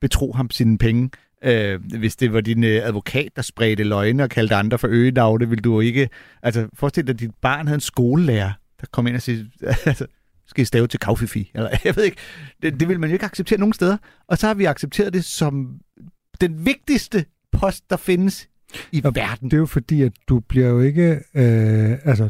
[0.00, 1.10] betro ham sine penge.
[1.44, 5.48] Øh, hvis det var din øh, advokat, der spredte løgne og kaldte andre for øgenavne,
[5.48, 6.08] vil du jo ikke...
[6.42, 9.44] Altså, forestil dig, at dit barn havde en skolelærer, der kom ind og siger...
[9.86, 10.06] Altså,
[10.50, 12.16] skal I stave til kaffifi, eller jeg ved ikke.
[12.62, 13.96] Det, det vil man jo ikke acceptere nogen steder.
[14.28, 15.80] Og så har vi accepteret det som
[16.40, 18.48] den vigtigste post, der findes
[18.92, 19.50] i og verden.
[19.50, 21.20] Det er jo fordi, at du bliver jo ikke...
[21.34, 22.28] Øh, altså,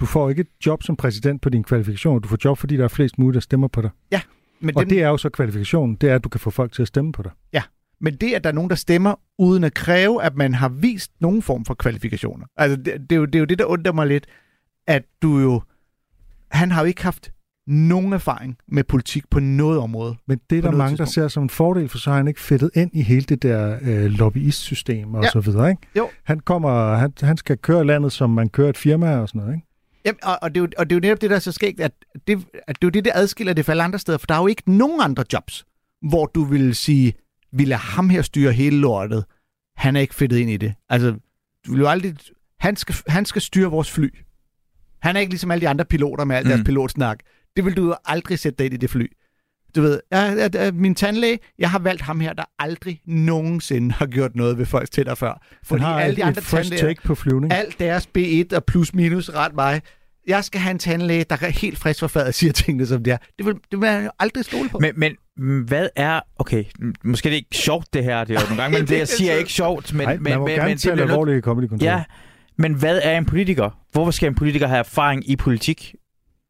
[0.00, 2.20] du får ikke et job som præsident på din kvalifikation.
[2.20, 3.90] Du får job, fordi der er flest mulige, der stemmer på dig.
[4.10, 4.20] Ja.
[4.60, 4.90] Men og den...
[4.90, 5.96] det er jo så kvalifikationen.
[5.96, 7.30] Det er, at du kan få folk til at stemme på dig.
[7.52, 7.62] Ja.
[8.00, 11.12] Men det, at der er nogen, der stemmer, uden at kræve, at man har vist
[11.20, 12.46] nogen form for kvalifikationer.
[12.56, 14.26] Altså, det, det, er, jo, det er jo det, der undrer mig lidt,
[14.86, 15.62] at du jo...
[16.50, 17.32] Han har jo ikke haft
[17.66, 20.16] nogen erfaring med politik på noget område.
[20.26, 21.12] Men det er der mange, der tidspunkt.
[21.14, 23.78] ser som en fordel, for så har han ikke fedtet ind i hele det der
[23.82, 25.30] øh, lobbyistsystem og Ja.
[25.30, 25.70] så videre.
[25.70, 25.82] Ikke?
[25.96, 26.08] Jo.
[26.24, 29.54] Han, kommer, han, han skal køre landet, som man kører et firma og sådan noget.
[29.54, 29.66] Ikke?
[30.04, 31.52] Jamen, og, og, det er jo, og det er jo netop det, der er så
[31.52, 31.92] skægt, at
[32.26, 34.34] det, at det er jo det, der adskiller det fra alle andre steder, for der
[34.34, 35.64] er jo ikke nogen andre jobs,
[36.08, 37.14] hvor du vil sige,
[37.52, 39.24] vi lader ham her styre hele lortet.
[39.76, 40.74] Han er ikke fedtet ind i det.
[40.88, 41.10] Altså,
[41.66, 42.14] du vil jo aldrig...
[42.60, 44.08] Han skal, han skal styre vores fly.
[45.02, 46.64] Han er ikke ligesom alle de andre piloter med al deres Mm.
[46.64, 47.18] pilotsnak.
[47.56, 49.06] Det vil du jo aldrig sætte dig ind i det fly.
[49.76, 53.92] Du ved, jeg, jeg, jeg, min tandlæge, jeg har valgt ham her, der aldrig nogensinde
[53.94, 55.42] har gjort noget ved folks tænder før.
[55.64, 57.52] Fordi han har alle de andre tandlæger, take på flyvning.
[57.52, 59.82] alt deres B1 og plus minus ret mig.
[60.26, 63.04] Jeg skal have en tandlæge, der er helt frisk for fadet og siger tingene, som
[63.04, 63.16] det er.
[63.38, 64.78] Det vil, det vil jeg jo aldrig stole på.
[64.78, 66.20] Men, men mm, hvad er...
[66.38, 68.86] Okay, mm, måske det er ikke sjovt det her, det er jo nogle gange, men
[68.88, 70.06] det jeg siger er ikke sjovt, men...
[70.06, 71.82] Nej, men, man må men, gerne men, nødt- alvorligt i comedy.
[71.82, 72.04] Ja,
[72.58, 73.70] men hvad er en politiker?
[73.92, 75.94] Hvorfor skal en politiker have erfaring i politik?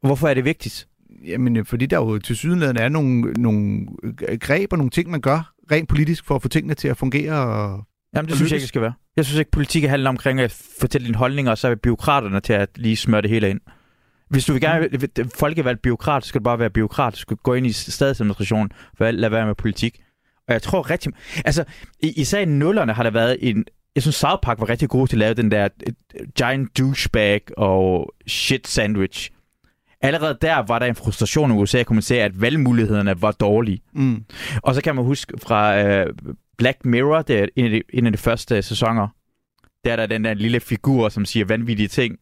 [0.03, 0.87] Hvorfor er det vigtigt?
[1.24, 5.11] Jamen, øh, fordi der jo til sydenlandet er nogle, nogle øh, greb og nogle ting,
[5.11, 7.35] man gør rent politisk for at få tingene til at fungere.
[7.46, 7.85] Og...
[8.14, 8.92] Jamen, det Og synes jeg ikke, det skal være.
[9.16, 12.52] Jeg synes ikke, politik handler omkring at fortælle dine holdninger, og så er byråkraterne til
[12.52, 13.61] at lige smøre det hele ind.
[14.31, 17.12] Hvis du vil gerne vil folkevalgt byråkrat, så skal du bare være byråkrat.
[17.14, 20.00] Du skal gå ind i statsadministration, for lade være med politik.
[20.48, 21.12] Og jeg tror rigtig...
[21.44, 21.64] Altså,
[22.02, 23.64] i- især i nullerne har der været en...
[23.94, 25.68] Jeg synes, South Park var rigtig god til at lave den der
[26.38, 29.31] giant douchebag og shit sandwich.
[30.00, 33.80] Allerede der var der en frustration i USA, kunne man se, at valgmulighederne var dårlige.
[33.94, 34.24] Mm.
[34.62, 36.06] Og så kan man huske fra øh,
[36.59, 39.09] Black Mirror, det er en af, de, en af de første sæsoner,
[39.85, 42.16] der er der den der lille figur, som siger vanvittige ting.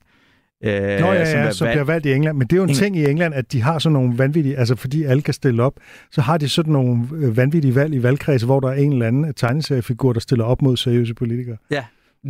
[0.64, 2.38] Øh, Nå ja, som ja, som bliver valgt i England.
[2.38, 4.56] Men det er jo en Eng- ting i England, at de har sådan nogle vanvittige,
[4.56, 5.72] altså fordi alle kan stille op,
[6.10, 9.06] så har de sådan nogle øh, vanvittige valg i valgkredse, hvor der er en eller
[9.06, 11.56] anden tegneseriefigur, der stiller op mod seriøse politikere.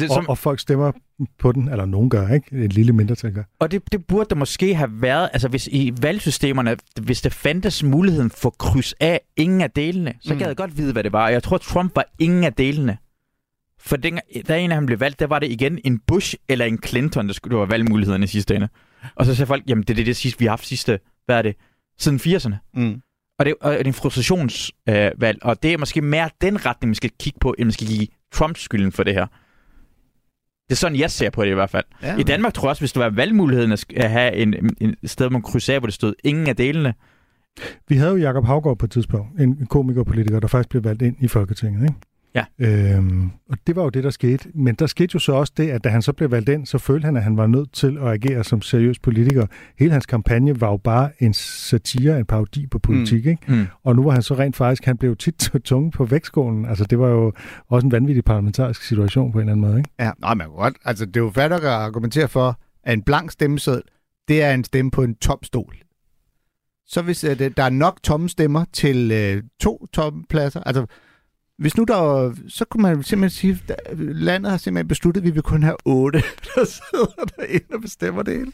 [0.01, 0.93] Det, Og, som, og folk stemmer
[1.39, 2.57] på den, eller nogen gør, ikke?
[2.57, 3.43] Et lille mindretal gør.
[3.59, 7.83] og det, det burde der måske have været, altså hvis i valgsystemerne, hvis der fandtes
[7.83, 10.39] muligheden for kryds af ingen af delene, så Mm.
[10.39, 11.25] gad jeg godt vide, hvad det var.
[11.25, 12.99] Og jeg tror, Trump var ingen af delene.
[13.81, 16.65] For den, da en af ham blev valgt, der var det igen en Bush eller
[16.65, 18.69] en Clinton, der skulle det var valgmulighederne i sidste ende.
[19.15, 21.39] Og så sagde folk, jamen det er det, det sidste, vi har haft sidste, hvad
[21.39, 21.57] er det,
[21.99, 22.71] siden 80'erne.
[22.75, 23.01] Mm.
[23.39, 26.67] Og det, og det er en frustrationsvalg, øh, valg, og det er måske mere den
[26.67, 29.27] retning, man skal kigge på, end man skal give Trump skylden for det her.
[30.69, 31.85] Det er sådan, jeg ser på det i hvert fald.
[32.03, 32.17] Ja.
[32.17, 35.43] I Danmark tror jeg også, hvis du var valgmuligheden at have en, en, sted, man
[35.43, 36.95] krydser af, hvor det stod ingen af delene.
[37.89, 41.17] Vi havde jo Jakob Havgård på et tidspunkt, en komikerpolitiker, der faktisk blev valgt ind
[41.21, 41.83] i Folketinget.
[41.83, 41.95] Ikke?
[42.35, 42.45] Ja.
[42.59, 44.49] Øhm, og det var jo det, der skete.
[44.55, 46.79] Men der skete jo så også det, at da han så blev valgt ind, så
[46.79, 49.47] følte han, at han var nødt til at agere som seriøs politiker.
[49.79, 53.25] Hele hans kampagne var jo bare en satire, en parodi på politik.
[53.25, 53.31] Mm.
[53.31, 53.43] Ikke?
[53.49, 53.67] Mm.
[53.85, 56.65] Og nu var han så rent faktisk, han blev tit tunge på vægtskålen.
[56.65, 57.33] Altså det var jo
[57.69, 59.79] også en vanvittig parlamentarisk situation på en eller anden måde.
[59.79, 59.91] Ikke?
[60.01, 60.75] Ja, nej, man kan godt.
[60.85, 63.83] Altså, det er jo fair at argumentere for, at en blank stemmeseddel,
[64.29, 65.77] det er en stemme på en tom stol.
[66.87, 70.87] Så hvis uh, der er nok tomme stemmer til uh, to tomme pladser, altså
[71.59, 75.31] hvis nu der så kunne man simpelthen sige, at landet har simpelthen besluttet, at vi
[75.31, 76.23] vil kun have otte,
[76.55, 78.53] der sidder derinde og bestemmer det hele.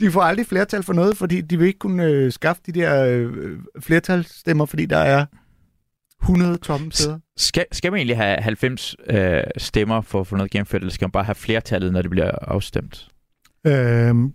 [0.00, 3.04] De får aldrig flertal for noget, fordi de vil ikke kunne øh, skaffe de der
[3.04, 5.26] øh, flertalsstemmer, fordi der er
[6.22, 7.18] 100 tomme sæder.
[7.36, 11.06] Skal, skal man egentlig have 90 øh, stemmer for at få noget gennemført, eller skal
[11.06, 13.08] man bare have flertallet, når det bliver afstemt?
[13.66, 14.34] Øhm,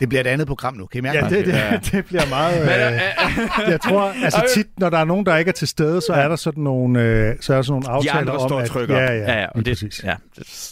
[0.00, 1.70] Det bliver et andet program nu, kan I mærke ja, det, Ja.
[1.76, 2.62] det, det bliver meget...
[2.62, 6.12] Øh, jeg tror, altså tit, når der er nogen, der ikke er til stede, så
[6.12, 8.60] er der sådan nogle, øh, så er der sådan nogle De aftaler andre om, står
[8.60, 8.68] at...
[8.68, 8.96] trykker.
[8.96, 10.04] Ja, ja, ja, ja det, præcis.
[10.04, 10.70] ja, det,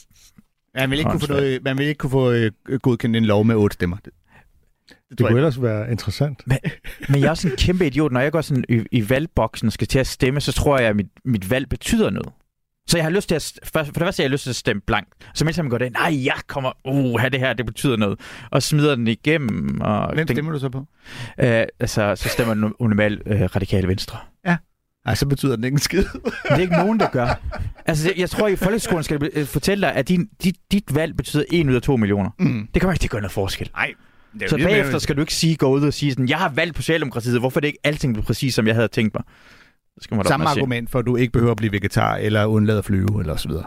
[0.74, 2.50] Man vil ikke kunne få, noget, man vil ikke kunne få øh,
[2.82, 3.96] godkendt en lov med otte stemmer.
[3.96, 5.36] Det, det, Det kunne jeg.
[5.36, 6.42] ellers være interessant.
[7.08, 8.12] Men jeg er også en kæmpe idiot.
[8.12, 10.88] Når jeg går sådan i, i valgboksen og skal til at stemme, så tror jeg,
[10.88, 12.28] at mit, mit valg betyder noget.
[12.88, 13.52] Så jeg har lyst til at...
[13.64, 15.06] For, for det første har jeg lyst til at stemme blank.
[15.34, 16.72] Så mens man går det, nej, jeg kommer...
[16.84, 18.20] Uh, det her, det betyder noget.
[18.50, 19.80] Og smider den igennem.
[19.80, 20.86] Og Hvem den, stemmer du så på?
[21.40, 24.18] øh, altså, så stemmer den normalt øh, radikale venstre.
[25.06, 26.04] Nej, så betyder den ikke en skid.
[26.44, 27.40] Det er ikke nogen, der gør.
[27.86, 31.44] Altså, jeg, tror, i folkeskolen skal øh, fortælle dig, at din, dit, dit valg betyder
[31.52, 32.30] 1 ud af 2 millioner.
[32.38, 32.68] Mm.
[32.74, 33.70] Det kommer ikke til at gøre noget forskel.
[33.74, 33.94] Nej.
[34.48, 36.82] Så bagefter skal du ikke sige, gå ud og sige sådan, jeg har valgt på
[36.82, 39.22] Socialdemokratiet, hvorfor er det ikke alting blev præcis, som jeg havde tænkt mig?
[39.96, 42.78] Så skal man Samme argument for, at du ikke behøver at blive vegetar eller undlade
[42.78, 43.64] at flyve eller så videre.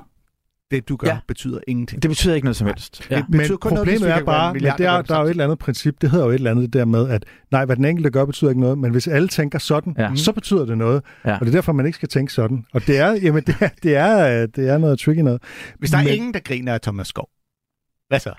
[0.71, 1.19] Det, du gør, Ja.
[1.27, 2.01] betyder ingenting.
[2.01, 3.07] Det betyder ikke noget som helst.
[3.11, 3.15] Ja.
[3.15, 5.15] Det Men betyder kun noget, problemet vi er bare, men det der er, det der
[5.15, 7.09] er jo et eller andet princip, det hedder jo et eller andet det der med,
[7.09, 10.15] at nej, hvad den enkelte gør, betyder ikke noget, men hvis alle tænker sådan, Ja.
[10.15, 11.03] så betyder det noget.
[11.25, 11.33] Ja.
[11.33, 12.65] Og det er derfor, man ikke skal tænke sådan.
[12.73, 15.41] Og det er, jamen, det er, det er, det er noget tricky noget.
[15.79, 17.29] Hvis der er Men- ingen, der griner af Thomas Skov,
[18.07, 18.33] hvad så?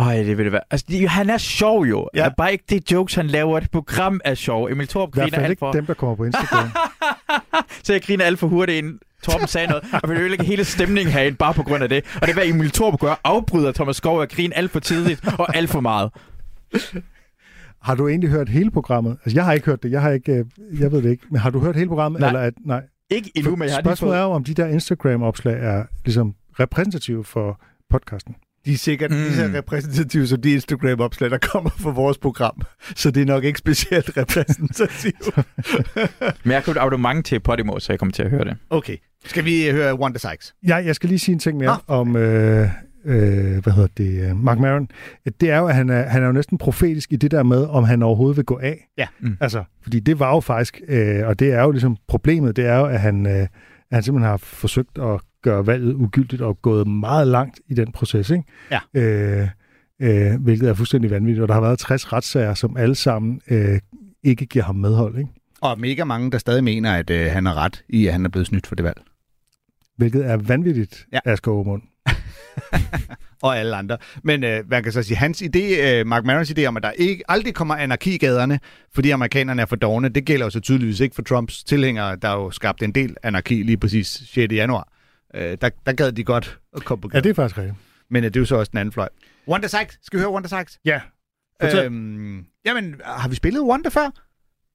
[0.00, 0.62] Øj, det vil det være.
[0.70, 2.08] Altså, det, han er sjov jo.
[2.14, 2.24] Ja.
[2.24, 3.58] Er bare ikke det jokes, han laver.
[3.58, 4.68] Et program er sjov.
[4.70, 5.72] Emil Thorup I hvert griner fald alt ikke for...
[5.72, 6.70] dem, der kommer på Instagram.
[7.84, 8.98] så jeg griner alt for hurtigt ind.
[9.22, 12.04] Torben sagde noget, og vi ødelægge hele stemningen herinde bare på grund af det.
[12.22, 15.56] Og det var Emil Torben gør, afbryder Thomas Skov og grine alt for tidligt og
[15.56, 16.10] alt for meget.
[17.82, 19.18] Har du egentlig hørt hele programmet?
[19.24, 19.90] Altså, jeg har ikke hørt det.
[19.90, 20.44] Jeg har ikke, øh,
[20.80, 21.26] jeg ved det ikke.
[21.30, 22.20] Men har du hørt hele programmet?
[22.20, 22.28] Nej.
[22.28, 22.82] Eller at, nej.
[23.10, 24.30] Ikke endnu, men jeg har Spørgsmålet er fået...
[24.30, 27.60] jo, om de der Instagram-opslag er ligesom repræsentative for
[27.90, 28.34] podcasten.
[28.64, 29.16] De er sikkert mm.
[29.16, 29.54] lige så Mm.
[29.54, 32.60] repræsentative som de Instagram-opslag, der kommer fra vores program.
[32.96, 35.36] Så det er nok ikke specielt repræsentativt.
[36.44, 38.56] Men jeg har købt abonnement til Podimo, så jeg kommer til at høre det.
[38.70, 38.96] Okay.
[39.24, 40.54] Skal vi øh, høre Wonder Sykes?
[40.68, 41.94] Ja, jeg skal lige sige en ting mere Nå.
[41.94, 42.68] om, øh,
[43.04, 44.88] øh, hvad hedder det, øh, Mark Maron.
[45.40, 47.64] Det er jo, at han er, han er jo næsten profetisk i det der med,
[47.66, 48.88] om han overhovedet vil gå af.
[48.98, 49.06] Ja.
[49.20, 49.36] Mm.
[49.40, 52.76] Altså, fordi det var jo faktisk, øh, og det er jo ligesom problemet, det er
[52.78, 53.46] jo, at han, øh,
[53.90, 57.92] at han simpelthen har forsøgt at gøre valget ugyldigt og gået meget langt i den
[57.92, 58.44] proces, ikke?
[58.70, 58.80] Ja.
[58.94, 59.48] Øh,
[60.02, 61.42] øh, hvilket er fuldstændig vanvittigt.
[61.42, 63.80] Og der har været 60 retssager, som alle sammen øh,
[64.22, 65.30] ikke giver ham medhold, ikke?
[65.60, 68.28] Og mega mange, der stadig mener, at øh, han har ret i, at han er
[68.28, 69.00] blevet snydt for det valg.
[69.96, 71.18] Hvilket er vanvittigt, Ja.
[71.26, 71.32] ja.
[71.32, 71.82] Asger Aumund.
[73.42, 73.98] og alle andre.
[74.24, 76.90] Men øh, man kan så sige, hans idé, øh, Mark Marons idé om, at der
[76.90, 78.60] ikke aldrig kommer anarki i gaderne,
[78.94, 82.30] fordi amerikanerne er for dogne, det gælder jo så tydeligvis ikke for Trumps tilhængere, der
[82.32, 84.52] jo skabte en del anarki lige præcis 6.
[84.52, 84.88] januar.
[85.34, 87.24] Øh, der, der gad de godt at komme på Ja, gaden.
[87.24, 87.76] det er faktisk rigtigt.
[88.10, 89.08] Men øh, det er jo så også den anden fløj.
[89.48, 89.98] Wonder Sykes.
[90.02, 90.78] Skal vi høre Wonder Sykes?
[90.84, 91.00] Ja.
[91.62, 91.84] Fortæl.
[91.84, 94.10] Øhm, jamen, har vi spillet Wonder før?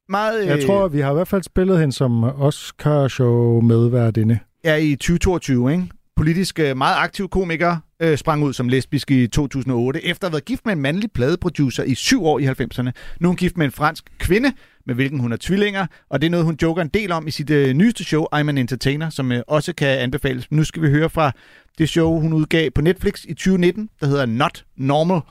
[0.10, 4.40] Meget, Jeg tror, vi har i hvert fald spillet hende som Oscar-show medværdinde.
[4.64, 5.88] er i 2022, ikke?
[6.16, 10.34] Politisk øh, meget aktiv komiker, øh, sprang ud som lesbisk i 2008, efter at have
[10.34, 12.92] været gift med en mandlig pladeproducer i syv år i 90'erne.
[13.20, 14.54] Nu er hun gift med en fransk kvinde,
[14.86, 17.32] med hvilken hun har tvillinger, og det er noget, hun joker en del om i
[17.32, 20.52] sit øh, nyeste show, I'm an Entertainer, som øh, også kan anbefales.
[20.52, 21.32] Nu skal vi høre fra
[21.78, 25.22] det show, hun udgav på Netflix i 2019, der hedder Not Normal.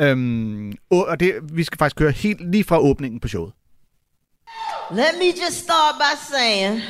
[0.00, 3.52] Øhm, og det, vi skal faktisk høre helt lige fra åbningen på showet.
[4.90, 6.80] Let me just start by saying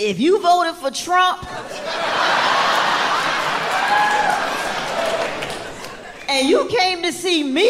[0.00, 1.44] if you voted for Trump
[6.26, 7.68] and you came to see me,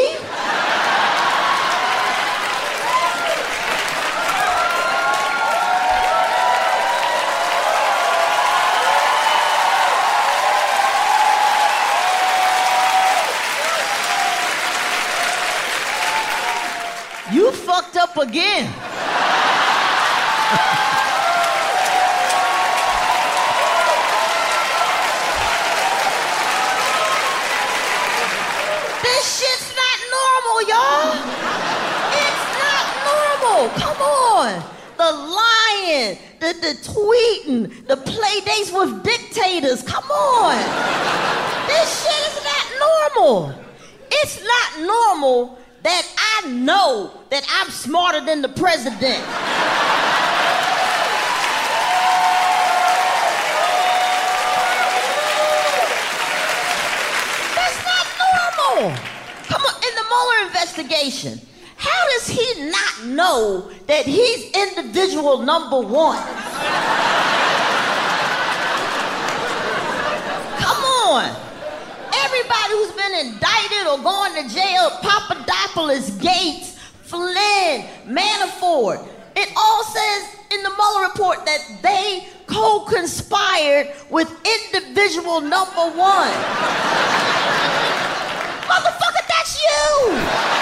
[17.32, 18.72] you fucked up again.
[29.20, 31.12] This shit's not normal, y'all.
[32.08, 32.84] It's not
[33.68, 34.62] Come on.
[34.96, 39.82] The lying, the, the tweeting, the play dates with dictators.
[39.82, 40.56] Come on.
[41.66, 42.64] This shit is not
[43.14, 43.54] normal.
[44.10, 46.06] It's not normal that
[46.42, 49.24] I know that I'm smarter than the president.
[57.86, 58.96] Not normal.
[59.48, 61.40] Come on, in the Mueller investigation,
[61.80, 66.20] how does he not know that he's individual number one?
[70.60, 71.24] Come on.
[72.12, 80.36] Everybody who's been indicted or going to jail, Papadopoulos, Gates, Flynn, Manafort, it all says
[80.52, 86.28] in the Mueller report that they co-conspired with individual number one.
[88.68, 90.59] Motherfucker, that's you!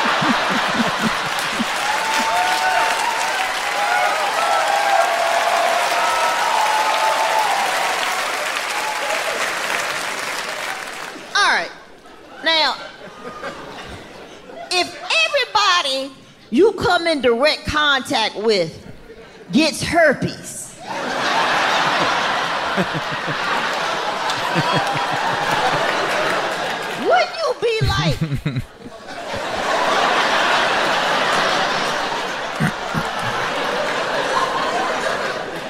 [11.34, 11.70] All right.
[12.44, 12.76] Now,
[14.70, 14.88] if
[15.26, 16.12] everybody
[16.50, 18.86] you come in direct contact with
[19.52, 20.76] gets herpes,
[27.02, 28.62] wouldn't you be like,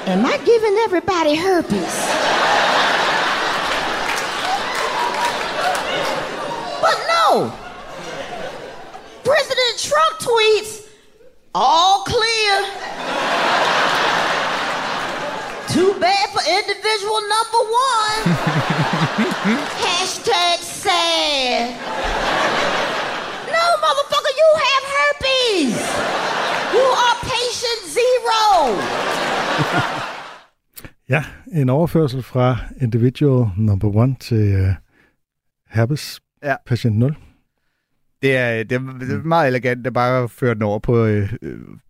[0.09, 1.69] Am I giving everybody herpes?
[6.81, 7.53] But no.
[9.23, 10.89] President Trump tweets,
[11.53, 12.65] all clear.
[15.69, 18.33] Too bad for individual number one.
[19.77, 21.69] Hashtag sad.
[23.45, 25.77] No, motherfucker, you have herpes.
[26.73, 29.08] You are patient zero.
[31.09, 34.69] Ja, en overførsel fra individual number one til uh,
[35.69, 36.55] herpes Ja.
[36.65, 37.15] patient 0.
[38.21, 41.33] Det er, det er, meget elegant at bare føre den over på, øh,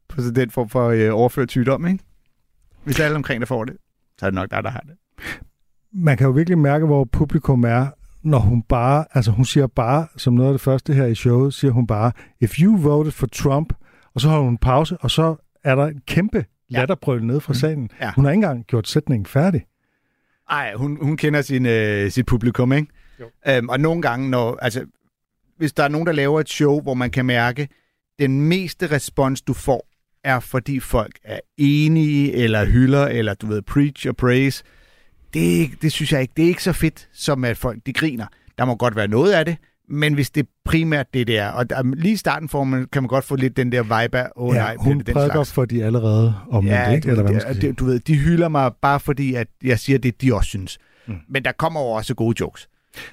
[0.09, 2.03] på sådan den form for øh, overført sygdom, ikke?
[2.83, 3.77] Hvis alle omkring der får det.
[4.17, 4.95] så er det nok dig, der har det.
[5.93, 7.87] Man kan jo virkelig mærke, hvor publikum er,
[8.23, 11.53] når hun bare, altså hun siger bare, som noget af det første her i showet,
[11.53, 13.73] siger hun bare, if you voted for Trump,
[14.13, 17.53] og så holder hun en pause, og så er der en kæmpe latterbrøl ned fra
[17.53, 17.89] salen.
[18.01, 18.11] Ja.
[18.15, 19.65] Hun har ikke engang gjort sætningen færdig.
[20.49, 22.87] Ej, hun, hun kender sin, øh, sit publikum, ikke?
[23.19, 23.25] Jo.
[23.47, 24.85] Øhm, og nogle gange, når, altså,
[25.57, 27.67] hvis der er nogen, der laver et show, hvor man kan mærke,
[28.19, 29.87] den meste respons, du får,
[30.23, 34.63] er fordi folk er enige, eller hylder, eller du ved, preach og praise.
[35.33, 36.33] Det, det synes jeg ikke.
[36.37, 38.27] Det er ikke så fedt, som at folk de griner.
[38.57, 39.57] Der må godt være noget af det,
[39.89, 43.03] men hvis det primært det, det er, og der, lige i starten får man, kan
[43.03, 45.13] man godt få lidt den der vibe af, åh oh, ja, nej, hun det den
[45.13, 45.53] prædiker slags?
[45.53, 47.09] for de allerede om ja, ikke?
[47.09, 49.99] Eller hvad man det, det, du ved, de hylder mig bare fordi, at jeg siger
[49.99, 50.77] det, de også synes.
[51.07, 51.15] Mm.
[51.29, 52.69] Men der kommer jo også gode jokes.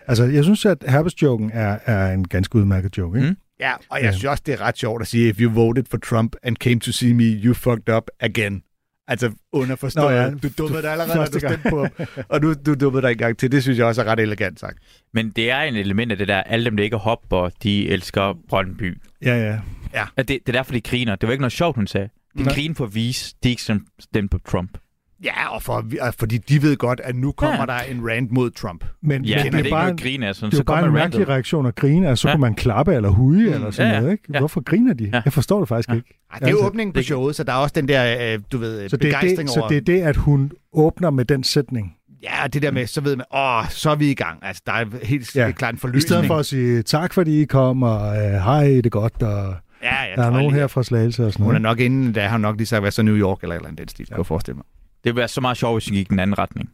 [0.07, 3.31] Altså, jeg synes, at herpes-joken er, er en ganske udmærket joke, ikke?
[3.31, 3.37] Mm.
[3.61, 4.12] Ja, og jeg Ja.
[4.12, 6.81] synes også, det er ret sjovt at sige, if you voted for Trump and came
[6.81, 8.62] to see me, you fucked up again.
[9.09, 12.55] Altså underforstået, ja, ja, du dummede dig allerede, første du stemte på ham, og du,
[12.66, 13.53] du dummede dig en gang til.
[13.53, 14.79] Det synes jeg også er ret elegant sagt.
[15.14, 18.35] Men det er en element af det der, alle dem, der ikke hopper, de elsker
[18.49, 18.99] Brøndby.
[19.23, 19.59] Ja,
[19.95, 20.05] ja.
[20.16, 21.16] At det, det er derfor, de griner.
[21.16, 22.09] Det var ikke noget sjovt, hun sagde.
[22.38, 24.79] De griner for at vise, de ikke stem- stemte på Trump.
[25.27, 25.85] Ja, og, for,
[26.19, 27.67] fordi de ved godt, at nu kommer Ja.
[27.67, 28.85] der en rant mod Trump.
[29.03, 30.35] Men, Ja, men det er det ikke er bare, noget en, grin af.
[30.35, 32.09] Sådan, det er så bare kommer en mærkelig reaktion at grine.
[32.09, 32.35] Altså, så Ja.
[32.35, 33.53] kunne man klappe eller hude Mm.
[33.55, 34.01] eller sådan Ja, ja.
[34.01, 34.25] noget, ikke?
[34.35, 34.39] Ja.
[34.39, 35.11] Hvorfor griner de?
[35.12, 35.21] Ja.
[35.25, 35.95] Jeg forstår det faktisk Ja.
[35.95, 36.09] ikke.
[36.33, 38.39] Ej, det er jo Altså, åbningen på showet, så der er også den der, øh,
[38.53, 39.69] du ved, Så begejstring det, så over...
[39.69, 41.93] det er det, at hun åbner med den sætning.
[42.23, 44.39] Ja, det der med, så ved man, åh, så er vi i gang.
[44.43, 45.47] Altså, der er helt Ja.
[45.47, 45.53] ja.
[45.53, 46.03] klart en I forløsning.
[46.03, 49.55] stedet for at sige tak, fordi I kom, og øh, hej, det er godt, og
[49.83, 51.77] Ja, jeg der er nogen lige, her fra Slagelse og sådan Hun er noget.
[51.77, 53.79] nok inden, da har nok lige sagt, hvad så New York eller et eller andet
[53.79, 54.65] den stil, kan jeg forestille mig.
[55.07, 56.71] Det ville være så meget sjovt, hvis hun gik den anden retning.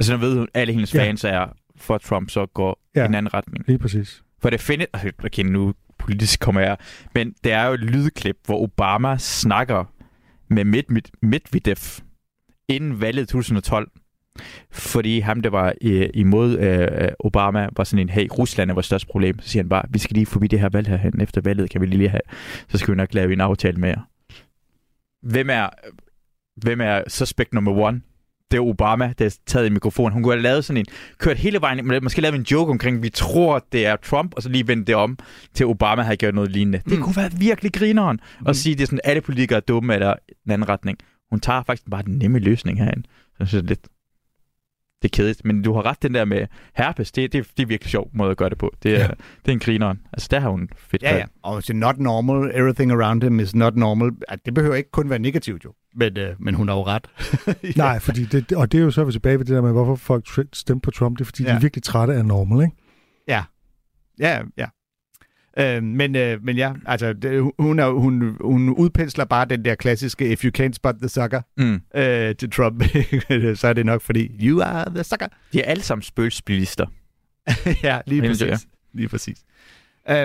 [0.00, 1.02] Altså, nu ved hun, alle hendes Ja.
[1.02, 3.02] fans er for Trump, så går Ja.
[3.02, 3.64] i en anden retning.
[3.68, 4.22] Lige præcis.
[4.42, 4.86] For det findes...
[5.24, 6.76] Okay, nu politisk kommer jeg...
[7.14, 9.84] Men det er jo et lydklip, hvor Obama snakker
[10.48, 11.76] med Med- Medvedev
[12.68, 13.90] inden valget 2012.
[14.70, 18.86] Fordi ham, der var øh, imod øh, Obama, var sådan en, hey, Rusland er vores
[18.86, 19.38] største problem.
[19.40, 21.20] Så siger han bare, vi skal lige forbi det her valg herhen.
[21.20, 22.20] Efter valget kan vi lige have,
[22.68, 24.00] så skal vi nok lave en aftale med jer.
[25.22, 25.68] Hvem er,
[26.62, 28.00] hvem er suspect number one?
[28.50, 30.12] Det er Obama, der er taget i mikrofonen.
[30.12, 30.86] Hun kunne have lavet sådan en,
[31.18, 34.48] kørt hele vejen, måske lavet en joke omkring, vi tror, det er Trump, og så
[34.48, 35.18] lige vendt det om
[35.54, 36.80] til Obama havde gjort noget lignende.
[36.88, 37.02] Det Mm.
[37.04, 38.20] kunne være virkelig grineren.
[38.40, 38.46] Mm.
[38.46, 40.98] Og sige, det er sådan, alle politikere er dumme, eller den anden retning.
[41.30, 43.02] Hun tager faktisk bare den nemme løsning herinde.
[43.04, 43.88] Så jeg synes, det er lidt
[45.02, 45.44] det er kedeligt.
[45.44, 48.30] Men du har ret, den der med herpes, det, det, det er virkelig sjov måde
[48.30, 48.72] at gøre det på.
[48.82, 49.02] Det er, Ja.
[49.02, 49.08] ja.
[49.42, 50.00] det er en grineren.
[50.12, 51.24] Altså, der har hun fedt Ja, ja.
[51.42, 54.10] Og så not normal, everything around him is not normal.
[54.28, 55.72] At det behøver ikke kun være negativt, jo.
[55.94, 57.06] Men, øh, men hun har jo ret.
[57.76, 59.94] Nej, fordi det, og det er jo så vi tilbage ved det der med, hvorfor
[59.94, 61.18] folk stemte på Trump.
[61.18, 61.48] Det er, fordi ja.
[61.48, 61.56] de Ja.
[61.56, 62.76] er virkelig trætte af normal, ikke?
[64.20, 64.66] Ja, ja.
[65.58, 69.74] Øh, men, øh, men ja, altså, det, hun, er, hun, hun udpensler bare den der
[69.74, 71.80] klassiske, if you can't spot the sucker, Mm.
[71.94, 72.84] øh, til Trump,
[73.60, 75.26] så er det nok fordi, you are the sucker.
[75.52, 76.86] De er alle sammen spøgelsesbilister.
[77.82, 78.66] ja, lige Helt præcis.
[78.94, 79.38] Lige præcis.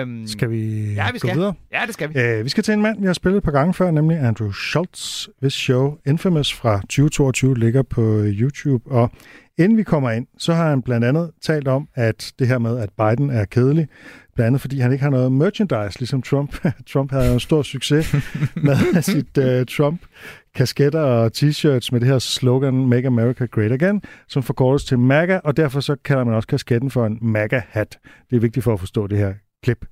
[0.02, 1.36] Um, Skal vi, Ja, vi gå skal.
[1.36, 1.54] videre?
[1.72, 2.38] Ja, det skal vi.
[2.38, 4.50] Uh, vi skal til en mand, vi har spillet et par gange før, nemlig Andrew
[4.52, 8.90] Schultz, hvis show Infamous fra 2022 ligger på YouTube.
[8.90, 9.10] Og
[9.58, 12.78] inden vi kommer ind, så har han blandt andet talt om, at det her med,
[12.78, 13.88] at Biden er kedelig,
[14.34, 16.66] blandt andet fordi han ikke har noget merchandise, ligesom Trump.
[16.92, 18.14] Trump havde jo en stor succes
[18.54, 24.42] med sit uh, Trump-kasketter og t-shirts med det her slogan Make America Great Again, som
[24.42, 27.98] forkortes til MAGA, og derfor så kalder man også kasketten for en MAGA-hat.
[28.30, 29.86] Det er vigtigt for at forstå det her klip.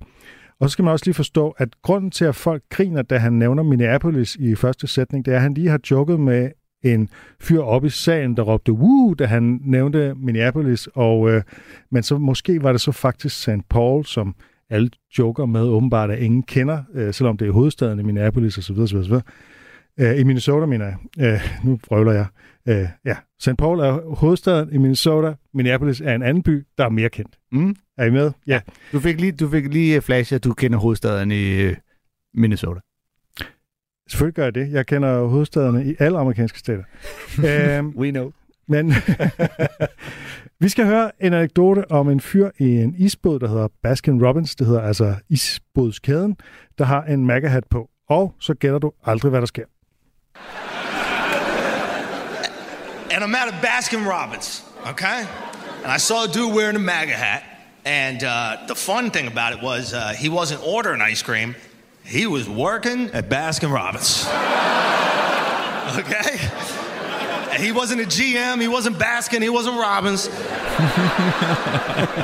[0.59, 3.33] Og så skal man også lige forstå, at grunden til, at folk griner, da han
[3.33, 6.49] nævner Minneapolis i første sætning, det er, at han lige har joket med
[6.83, 7.09] en
[7.41, 11.41] fyr op i salen, der råbte woo, da han nævnte Minneapolis, og, øh,
[11.91, 13.69] men så måske var det så faktisk St.
[13.69, 14.35] Paul, som
[14.69, 18.79] alle joker med åbenbart, at ingen kender, øh, selvom det er hovedstaden i Minneapolis osv.
[18.79, 19.13] osv., osv.
[19.99, 20.95] Øh, I Minnesota, mener jeg.
[21.19, 22.25] Øh, nu prøver jeg.
[22.67, 23.57] Øh, ja, St.
[23.57, 25.33] Paul er hovedstaden i Minnesota.
[25.53, 27.37] Minneapolis er en anden by, der er mere kendt.
[27.51, 27.75] Mm.
[27.97, 28.31] Er I med?
[28.47, 28.59] Ja.
[28.91, 31.75] Du fik lige, du fik lige flash, at du kender hovedstaden i øh,
[32.33, 32.79] Minnesota.
[34.09, 34.71] Selvfølgelig gør jeg det.
[34.71, 36.83] Jeg kender hovedstaderne i alle amerikanske stater.
[37.77, 38.31] øhm, We know.
[38.67, 38.93] men
[40.61, 44.55] vi skal høre en anekdote om en fyr i en isbåd, der hedder Baskin Robbins.
[44.55, 46.37] Det hedder altså isbådskæden,
[46.77, 47.89] der har en MAGA-hat på.
[48.09, 49.63] Og så gætter du aldrig, hvad der sker.
[53.13, 55.25] and I'm at a Baskin Robbins, okay?
[55.83, 57.43] And I saw a dude wearing a MAGA hat.
[57.85, 61.55] And uh, the fun thing about it was uh, he wasn't ordering ice cream,
[62.05, 64.25] he was working at Baskin Robbins.
[65.99, 66.39] okay?
[67.63, 70.25] He wasn't a GM, he wasn't Baskin, he wasn't Robbins.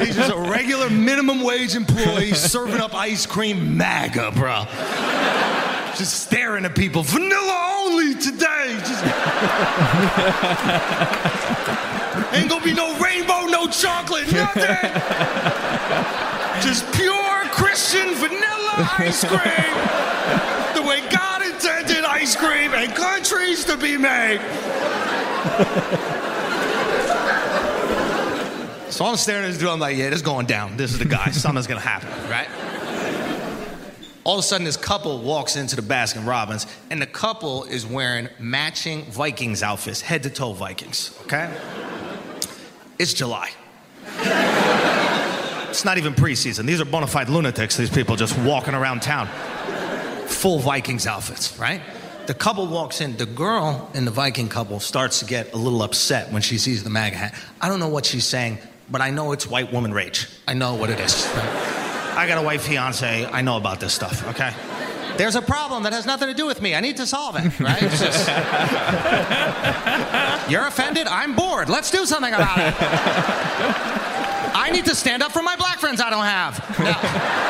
[0.04, 4.66] He's just a regular minimum wage employee serving up ice cream MAGA, bro.
[5.96, 7.04] Just staring at people.
[7.04, 8.10] Vanilla only!
[8.20, 8.76] today.
[8.80, 9.04] Just...
[12.34, 14.78] Ain't gonna be no rainbow, no chocolate, nothing.
[16.62, 19.40] Just pure Christian vanilla ice cream.
[20.74, 24.42] the way God intended ice cream and countries to be made.
[28.90, 29.70] So I'm staring at this dude.
[29.70, 30.76] I'm like, yeah, this is going down.
[30.76, 31.30] This is the guy.
[31.32, 32.50] Something's gonna happen, right?
[34.26, 37.86] All of a sudden, this couple walks into the Baskin Robbins, and the couple is
[37.86, 41.18] wearing matching Vikings outfits, head to toe Vikings.
[41.22, 41.50] Okay?
[42.98, 43.52] It's July.
[45.70, 46.66] It's not even preseason.
[46.66, 47.78] These are bona fide lunatics.
[47.78, 49.28] These people just walking around town,
[50.28, 51.82] full Vikings outfits, right?
[52.26, 53.18] The couple walks in.
[53.18, 56.84] The girl in the Viking couple starts to get a little upset when she sees
[56.84, 57.36] the MAGA hat.
[57.62, 58.60] I don't know what she's saying,
[58.90, 60.28] but I know it's white woman rage.
[60.48, 61.28] I know what it is.
[61.36, 63.26] I got a white fiance.
[63.26, 64.52] I know about this stuff, okay?
[65.18, 66.76] There's a problem that has nothing to do with me.
[66.76, 67.80] I need to solve it, right?
[67.80, 68.28] Just-
[70.52, 71.08] You're offended?
[71.08, 71.68] I'm bored.
[71.70, 73.99] Let's do something about it.
[74.70, 76.64] I need to stand up for my black friends I don't have.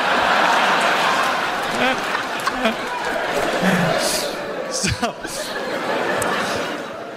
[4.70, 5.08] So,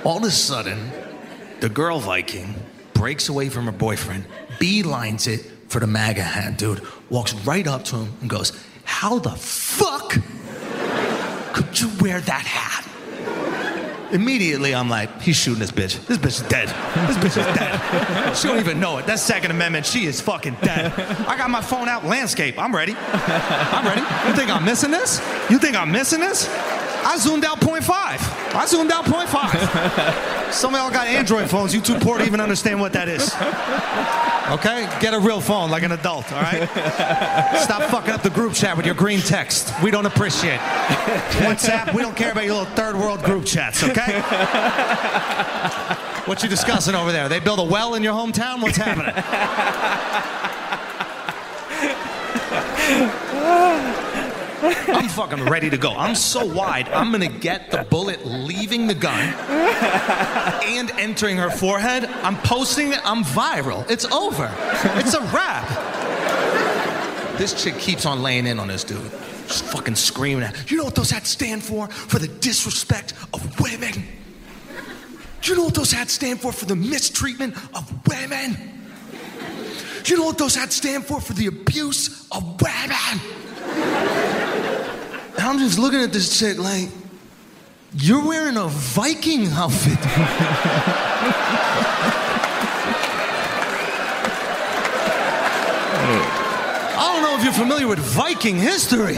[0.03, 0.91] all of a sudden,
[1.59, 2.55] the girl Viking
[2.93, 4.25] breaks away from her boyfriend,
[4.59, 8.51] beelines it for the MAGA hat dude, walks right up to him and goes,
[8.83, 10.17] How the fuck
[11.53, 12.82] could you wear that hat?
[14.13, 16.05] Immediately, I'm like, he's shooting this bitch.
[16.05, 16.67] This bitch is dead.
[17.07, 18.35] This bitch is dead.
[18.35, 19.05] She don't even know it.
[19.05, 19.85] That's Second Amendment.
[19.85, 20.91] She is fucking dead.
[21.27, 22.57] I got my phone out, landscape.
[22.57, 22.95] I'm ready.
[22.97, 24.01] I'm ready.
[24.27, 25.19] You think I'm missing this?
[25.51, 26.49] You think I'm missing this?
[27.05, 27.83] I zoomed out 0.5.
[27.89, 30.51] I zoomed out 0.5.
[30.53, 31.73] Some of y'all got Android phones.
[31.75, 33.33] You too poor to even understand what that is.
[34.49, 34.89] Okay?
[34.99, 36.67] Get a real phone like an adult, all right?
[37.63, 39.73] Stop fucking up the group chat with your green text.
[39.81, 40.59] We don't appreciate.
[41.39, 44.21] WhatsApp, we don't care about your little third world group chats, okay?
[46.25, 47.27] What you discussing over there?
[47.27, 48.61] They build a well in your hometown?
[48.61, 49.13] What's happening?
[54.63, 55.91] I'm fucking ready to go.
[55.91, 59.33] I'm so wide, I'm gonna get the bullet leaving the gun
[60.63, 62.05] and entering her forehead.
[62.05, 63.89] I'm posting it, I'm viral.
[63.89, 64.49] It's over.
[64.95, 65.67] It's a wrap.
[67.37, 69.11] This chick keeps on laying in on this dude.
[69.47, 71.87] Just fucking screaming at You know what those hats stand for?
[71.87, 74.05] For the disrespect of women.
[75.43, 76.53] You know what those hats stand for?
[76.53, 78.55] For the mistreatment of women.
[80.05, 81.19] You know what those hats stand for?
[81.19, 84.32] For the abuse of women.
[85.43, 86.87] And I'm just looking at this chick like,
[87.95, 89.97] you're wearing a Viking outfit.
[96.95, 99.15] I don't know if you're familiar with Viking history,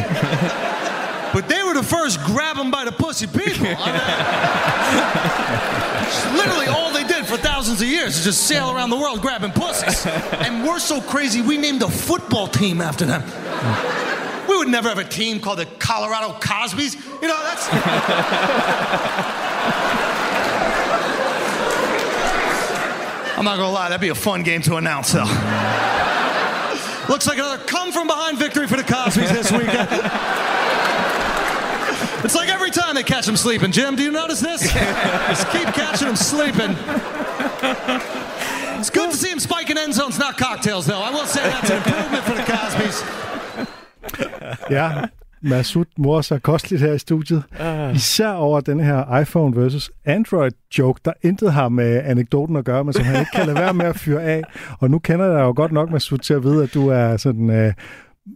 [1.32, 3.68] but they were the first grab 'em by the pussy people.
[3.78, 3.92] I
[6.26, 9.22] mean, literally all they did for thousands of years is just sail around the world
[9.22, 10.08] grabbing pussies.
[10.08, 13.22] And we're so crazy, we named a football team after them.
[14.56, 16.96] We would never have a team called the Colorado Cosbys.
[17.22, 17.68] You know, that's.
[23.38, 25.26] I'm not gonna lie, that'd be a fun game to announce, though.
[27.10, 29.90] Looks like another come from behind victory for the Cosbys this weekend.
[32.24, 33.72] It's like every time they catch them sleeping.
[33.72, 34.62] Jim, do you notice this?
[34.62, 36.76] Just keep catching them sleeping.
[38.80, 41.02] It's good to see him spiking end zones, not cocktails, though.
[41.02, 43.04] I will say that's an improvement for the Cosbys.
[44.70, 44.92] Ja,
[45.42, 47.44] Masud morer sig kosteligt her i studiet.
[47.96, 52.94] Især over den her iPhone versus Android-joke, der intet har med anekdoten at gøre, men
[52.94, 54.42] som han ikke kan lade være med at fyre af.
[54.80, 57.18] Og nu kender jeg dig jo godt nok, Masud, til at vide, at du er
[57.18, 57.74] sådan øh,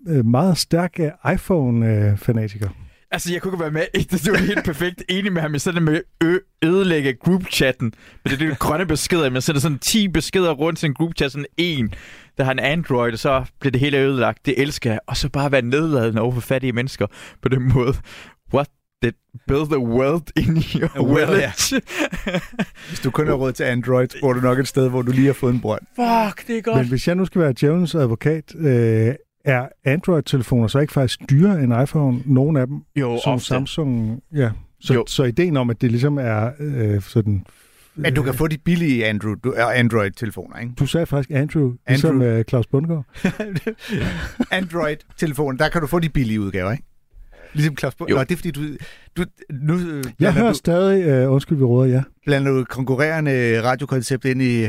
[0.08, 2.70] øh, meget stærk øh, iPhone-fanatiker.
[3.12, 3.86] Altså, jeg kunne ikke være med.
[4.26, 5.54] Du er helt perfekt enig med ham.
[5.54, 7.94] Jeg sender med ø ødelægge groupchatten.
[8.24, 9.32] Men det er det grønne beskeder.
[9.32, 11.32] Jeg sender sådan 10 beskeder rundt til en groupchat.
[11.32, 11.94] Sådan en,
[12.38, 14.46] der har en Android, og så bliver det hele ødelagt.
[14.46, 15.00] Det elsker jeg.
[15.08, 17.08] Og så bare være nedladende over for fattige mennesker
[17.42, 17.94] på den måde.
[18.54, 18.68] What
[19.04, 19.12] did
[19.48, 21.82] build the world in your Well, village?
[22.90, 25.26] Hvis du kun har råd til Android, bor du nok et sted, hvor du lige
[25.26, 25.82] har fået en brønd.
[25.96, 26.78] Fuck, det er godt.
[26.78, 29.14] Men hvis jeg nu skal være djævelens advokat, øh,
[29.46, 32.20] er Android-telefoner så ikke faktisk dyrere end iPhone?
[32.26, 33.46] Nogle af dem, Jo, som ofte.
[33.46, 34.22] Samsung...
[34.36, 34.50] Ja.
[34.82, 35.04] Så, Jo.
[35.08, 37.46] så ideen om, at det ligesom er øh, sådan...
[37.96, 40.74] Men du kan få de billige Android, du, øh, Android-telefoner, ikke?
[40.80, 42.38] Du sagde faktisk Andrew, ligesom Andrew.
[42.38, 43.06] øh, Claus Bundgaard.
[44.52, 46.84] Android-telefoner, der kan du få de billige udgaver, ikke?
[47.54, 48.10] Ligesom Claus Bund.
[48.10, 48.62] Nå, det er fordi, du,
[49.18, 52.02] du nu øh, Jeg hører du, stadig, øh, undskyld vi råder, ja.
[52.26, 54.66] blander du konkurrerende radiokoncept ind i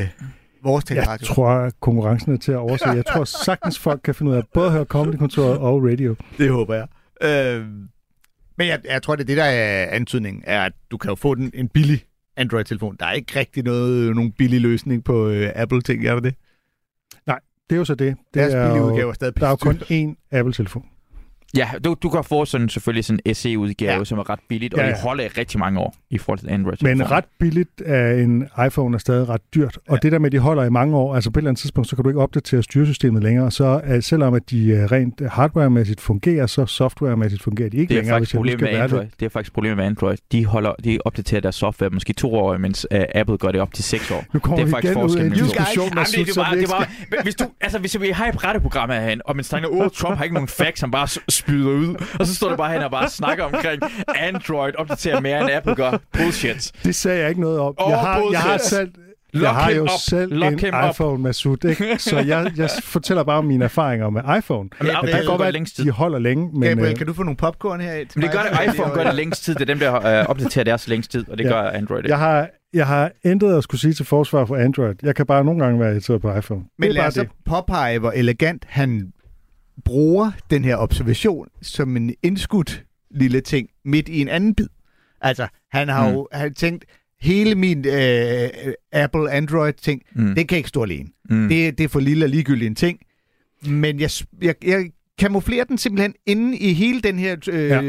[0.63, 1.27] vores Jeg teleradio.
[1.27, 2.89] tror, at konkurrencen er til at overse.
[2.89, 6.17] Jeg tror sagtens, folk kan finde ud af at både høre Comedy-kontoret og radio.
[6.39, 6.87] Det håber jeg.
[7.23, 7.67] Øh,
[8.59, 11.15] Men jeg, jeg tror, det er det, der er antydningen, er, at du kan jo
[11.15, 12.05] få den, en billig
[12.37, 12.97] Android-telefon.
[13.01, 16.35] Der er ikke rigtig noget, nogen billig løsning på øh, Apple-ting, er der det?
[17.71, 18.17] Det er jo så det.
[18.17, 20.87] det Deres er billige udgave er stadig der er jo kun én Apple-telefon.
[21.57, 24.05] Ja, du, du kan få sådan, selvfølgelig sådan en SE-udgave, Ja.
[24.05, 24.95] som er ret billigt, og Ja, ja, ja.
[24.95, 26.77] det holder i rigtig mange år i forhold til Android.
[26.83, 29.79] Men ret billigt af en iPhone er stadig ret dyrt.
[29.89, 29.99] Og Ja.
[30.03, 31.89] det der med, at de holder i mange år, altså på et eller andet tidspunkt,
[31.91, 33.51] så kan du ikke opdatere styresystemet længere.
[33.51, 37.95] Så uh, selvom at de uh, rent hardwaremæssigt fungerer, så softwaremæssigt fungerer de ikke det
[37.97, 38.15] er længere.
[38.19, 39.03] faktisk hvis med Android.
[39.03, 40.17] lidt- Det er faktisk problemet med Android.
[40.33, 43.75] De, holder, de opdaterer deres software måske to år, mens uh, Apple gør det op
[43.75, 44.25] til seks år.
[44.33, 46.51] Nu kommer det er vi faktisk igen ud af en diskussion, Jamen, det, det, var,
[46.55, 49.91] det var, hvis, du, altså, hvis vi har et retteprogram herhen, og man snakker, åh,
[49.95, 51.09] Trump har ikke nogen facts, han bare
[51.41, 53.83] spyder ud, og så står det bare hen og bare snakker omkring
[54.19, 55.99] Android opdaterer mere end Apple gør.
[56.13, 56.73] Bullshit.
[56.85, 57.75] Det sagde jeg ikke noget om.
[57.81, 58.69] Åh, jeg, har, jeg har bullshit.
[58.71, 58.91] selv...
[59.33, 59.89] Lock jeg har jo up.
[60.09, 61.99] selv Lock en iPhone med sut, ikke?
[61.99, 64.69] så jeg, jeg fortæller bare om mine erfaringer med iPhone.
[64.81, 65.85] Men det kan godt går være, længst at tid.
[65.85, 67.95] de holder længe, men Gabriel, øh, kan du få nogle popcorn her?
[68.15, 69.55] Men det gør det, iPhone gør det længst tid.
[69.55, 71.51] Det er dem, der øh, opdaterer deres længst tid, og det Ja.
[71.51, 72.09] gør Android ikke.
[72.11, 74.95] jeg har, jeg har intet at skulle sige til forsvar for Android.
[75.03, 76.61] Jeg kan bare nogle gange være irriteret på iPhone.
[76.79, 77.31] Men det er lad bare os så det.
[77.47, 79.13] påpege, hvor elegant han
[79.85, 84.67] bruger den her observation som en indskudt lille ting midt i en anden bid.
[85.21, 86.15] Altså, han har Mm.
[86.15, 86.85] jo han tænkt,
[87.21, 88.49] hele min øh,
[88.93, 90.23] Apple Android-ting, Mm.
[90.23, 90.35] mm.
[90.35, 91.09] det kan ikke stå alene.
[91.31, 91.49] Mm.
[91.49, 92.99] Det, det er for lille og ligegyldig en ting.
[93.67, 94.11] Men jeg,
[94.43, 97.81] jeg, jeg kamuflerer den simpelthen inde i hele den her øh, ja.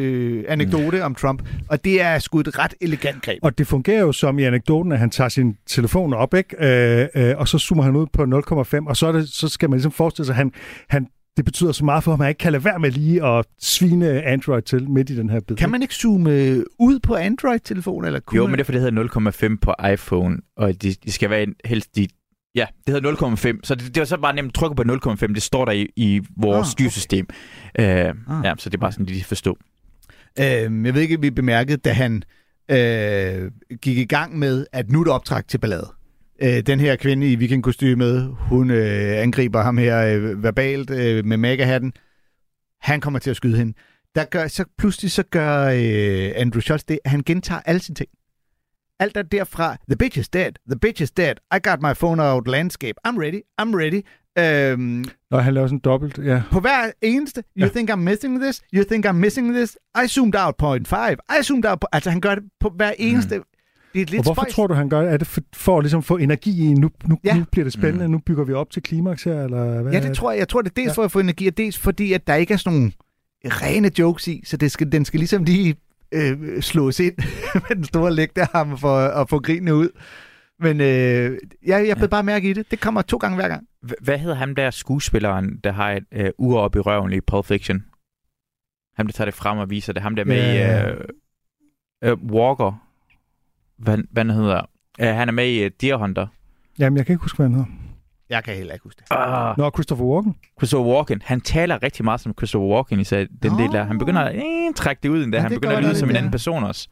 [0.54, 3.40] anekdote om Trump, og det er sgu et ret elegant greb.
[3.42, 6.56] Og det fungerer jo som i anekdoten, at han tager sin telefon op, ikke?
[6.60, 9.70] Øh, øh, og så zoomer han ud på 0,5, og så, er det, så skal
[9.70, 10.52] man ligesom forestille sig, at han,
[10.90, 11.08] han,
[11.38, 13.46] det betyder så meget for ham, at han ikke kan lade være med lige at
[13.60, 15.56] svine Android til midt i den her bid.
[15.56, 18.08] Kan man ikke zoome ud på Android-telefoner?
[18.08, 18.52] Eller kunne Jo, man?
[18.52, 21.56] men det er fordi, det hedder 0,5 på iPhone, og de, de skal være en,
[21.66, 22.08] helst de...
[22.56, 23.12] Ja, det hedder
[23.56, 25.28] 0,5, så det, det var så bare nemt at trykke på 0,5.
[25.34, 27.26] Det står der i, i vores Ah, styresystem.
[27.80, 28.14] Øh, Ah.
[28.44, 29.58] Ja, så det er bare sådan, lige forstå.
[30.40, 30.46] Øh,
[30.86, 32.24] jeg ved ikke, om vi bemærkede, da han
[32.72, 33.52] øh,
[33.82, 35.88] gik i gang med, at nu er det optræk til ballade.
[36.44, 41.38] Øh, den her kvinde i vikingkostymet, hun øh, angriber ham her øh, verbalt øh, med
[41.38, 41.94] magahatten.
[42.82, 43.74] Han kommer til at skyde hende.
[44.16, 47.96] Der gør, så pludselig så gør øh, Andrew Schultz det, at han gentager alle sine
[47.96, 48.10] ting.
[49.00, 52.24] Alt er derfra, the bitch is dead, the bitch is dead, I got my phone
[52.24, 54.02] out landscape, I'm ready, I'm ready.
[54.40, 56.42] Øhm, Og han laver sådan dobbelt, ja.
[56.52, 57.72] på hver eneste, you Ja.
[57.72, 61.44] think I'm missing this, you think I'm missing this, I zoomed out point five, I
[61.44, 61.88] zoomed out, po-.
[61.92, 63.44] altså han gør det på hver eneste, mm.
[63.94, 64.56] Det er lidt Og hvorfor spøjst.
[64.56, 65.12] tror du, han gør det?
[65.14, 67.34] Er det for, for at ligesom få energi i, nu, nu, Ja.
[67.34, 67.40] ja.
[67.40, 69.94] nu bliver det spændende, nu bygger vi op til klimaks her, eller hvad?
[69.94, 70.40] Ja, det tror jeg.
[70.40, 70.90] Jeg tror, det er dels Ja.
[70.92, 70.96] ja.
[70.96, 72.92] for at få energi, og dels fordi, at der ikke er sådan nogle
[73.46, 75.76] rene jokes i, så det skal, den skal ligesom lige
[76.12, 77.14] øh, slås ind
[77.70, 79.90] med den store lægterhammer for at få grinene ud.
[80.60, 82.72] Men øh, jeg, jeg blev bare mærke i det.
[82.72, 83.64] Det kommer to gange hver gang.
[83.84, 87.22] H- Hvad hedder ham der skuespilleren, der har et øh, ur op i røven i
[87.22, 87.84] Pulp Fiction?
[88.98, 90.02] Ham, der tager det frem og viser det.
[90.02, 90.88] Ham der med Ja.
[90.88, 90.98] i øh,
[92.04, 92.88] øh, Walker.
[93.84, 94.62] Hvad, hvad han hedder?
[95.02, 96.28] Uh, han er med i uh, Deer Hunter.
[96.80, 97.70] Jamen, jeg kan ikke huske, hvad han hedder.
[98.30, 99.16] Jeg kan heller ikke huske det.
[99.18, 100.36] Uh, Nå, Christopher Walken.
[100.60, 101.22] Christopher Walken.
[101.26, 103.84] Han taler rigtig meget som Christopher Walken i sig- den del der.
[103.84, 105.38] Han begynder at øh, trække det ud endda.
[105.38, 106.18] Ja, han begynder at lyde som en ja.
[106.18, 106.88] anden person også.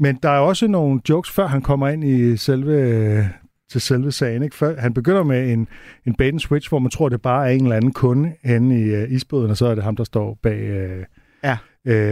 [0.00, 3.28] Men der er også nogle jokes, før han kommer ind i selve,
[3.70, 4.42] til selve sagen.
[4.42, 4.56] Ikke?
[4.56, 5.68] Før, han begynder med en,
[6.06, 8.80] en bait and switch, hvor man tror, det bare er en eller anden kunde henne
[8.80, 10.90] i uh, isbåden, og så er det ham, der står bag.
[10.98, 11.04] Uh,
[11.44, 11.56] Ja.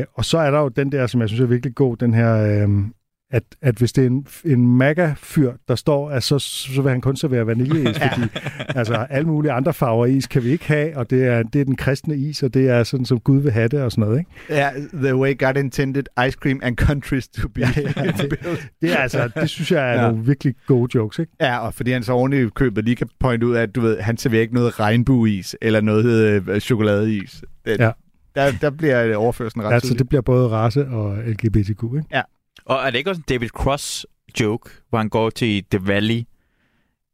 [0.00, 2.14] Uh, og så er der jo den der, som jeg synes er virkelig god, den
[2.14, 2.64] her...
[2.66, 2.84] Uh,
[3.30, 7.00] at, at hvis det er en, en maga-fyr, der står, at så, så vil han
[7.00, 8.12] kun servere vaniljeis, Ja.
[8.14, 8.28] fordi
[8.78, 11.64] altså, alle mulige andre farver is kan vi ikke have, og det er, det er
[11.64, 14.18] den kristne is, og det er sådan, som Gud vil have det, og sådan noget.
[14.18, 14.30] Ikke?
[14.50, 18.70] Ja, the way God intended ice cream and countries to be Ja, ja, built.
[18.82, 20.02] Det er altså, det synes jeg er Ja.
[20.04, 20.10] ja.
[20.10, 21.32] nogle virkelig gode jokes, ikke?
[21.40, 23.98] Ja, og fordi han så i købet lige kan pointe ud af, at du ved,
[24.00, 27.42] han serverer ikke noget regnbueis eller noget øh, chokoladeis.
[27.64, 27.90] Det, Ja.
[28.34, 29.98] der, der bliver overførselen ret Altså, tydelig.
[29.98, 32.04] det bliver både race og LGBTQ, ikke?
[32.68, 34.06] Og er det ikke også en David Cross
[34.40, 36.22] joke, hvor han går til The Valley?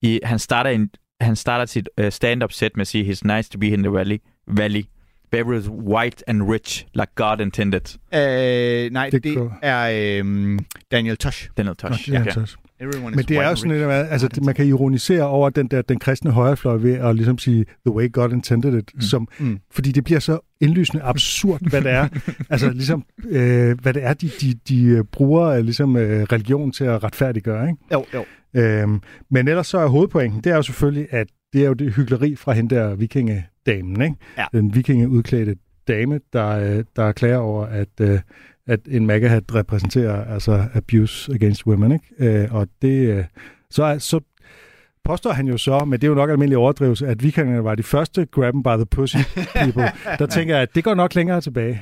[0.03, 0.91] I, han, starter en,
[1.21, 3.93] han starter sit uh, stand-up set med at sige, It's nice to be in the
[3.93, 4.19] valley.
[4.47, 4.85] valley.
[5.31, 7.99] Beverly is white and rich, like God intended.
[8.15, 10.59] Øh, nej, det, Det er øh,
[10.93, 11.49] Daniel Tosh.
[11.57, 12.11] Daniel Tosh.
[12.13, 12.47] Ja, Okay.
[12.85, 15.99] Everyone Men det er jo sådan lidt, altså, man kan ironisere over den der den
[15.99, 19.01] kristne højrefløj ved at ligesom sige, the way God intended it, mm.
[19.01, 19.59] som, Mm.
[19.71, 22.09] fordi det bliver så indlysende absurd, hvad det er.
[22.51, 26.73] altså ligesom, øh, hvad det er, de, de, de øh, bruger øh, ligesom øh, religion
[26.73, 27.79] til at retfærdiggøre, ikke?
[27.93, 28.25] Jo, jo.
[28.57, 31.95] Øhm, men ellers så er hovedpointen, det er jo selvfølgelig, at det er jo det
[31.95, 34.17] hyggeleri fra hende der vikingedamen, ikke?
[34.39, 34.45] Ja.
[34.53, 35.57] Den vikingeudklædte
[35.89, 38.23] dame, der, øh, der klager over, at,
[38.67, 42.43] at en MAGA-hat repræsenterer altså abuse against women, ikke?
[42.43, 43.25] Øh, og det, øh,
[43.71, 44.21] så, så
[45.05, 47.83] påstår han jo så, men det er jo nok almindelig overdrivelse, at vikingerne var de
[47.83, 49.17] første grab by the pussy
[49.55, 49.93] people.
[50.19, 51.81] Der tænker jeg, at det går nok længere tilbage.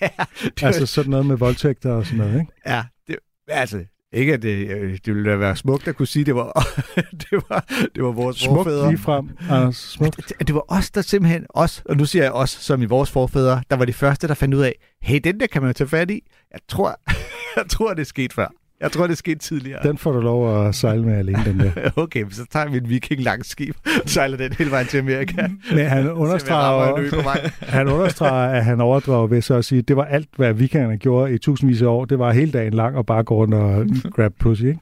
[0.62, 2.52] altså sådan noget med voldtægter og sådan noget, ikke?
[2.66, 3.16] Ja, det,
[3.48, 3.84] altså,
[4.14, 6.52] ikke at det, øh, det ville da være smukt at kunne sige, det var,
[7.30, 8.88] det var, det var vores Smukt forfædre.
[8.88, 9.28] lige frem.
[9.50, 10.16] Anders, smukt.
[10.38, 13.10] Det, det var os, der simpelthen, os, og nu siger jeg os, som i vores
[13.10, 15.72] forfædre, der var de første, der fandt ud af, hey, den der kan man jo
[15.72, 16.20] tage fat i.
[16.52, 17.00] Jeg tror,
[17.56, 18.48] jeg tror det er sket før.
[18.84, 19.82] Jeg tror, det er sket tidligere.
[19.82, 21.90] Den får du lov at sejle med alene, den der.
[22.02, 25.48] Okay, så tager vi en viking langs skib, og sejler den hele vejen til Amerika.
[25.76, 27.50] Men han understreger, på vej.
[27.78, 30.96] han understreger, at han overdrev ved så at sige, at det var alt, hvad vikingerne
[30.98, 32.04] gjorde i tusindvis af år.
[32.04, 34.78] Det var hele dagen lang og bare gå rundt og grab pussy, ikke?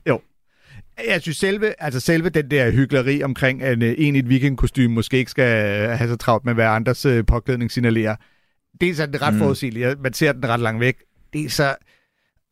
[1.09, 4.95] Jeg synes selve, altså selve den der hyggeleri omkring, at øh, en i et vikingkostyme
[4.95, 8.17] måske ikke skal have så travlt med, hvad andres øh, påklædning signalerer.
[8.81, 9.37] Dels er den ret Mm.
[9.37, 9.43] mm.
[9.43, 10.97] forudsigelig, man ser den ret langt væk.
[11.33, 11.75] Det er så...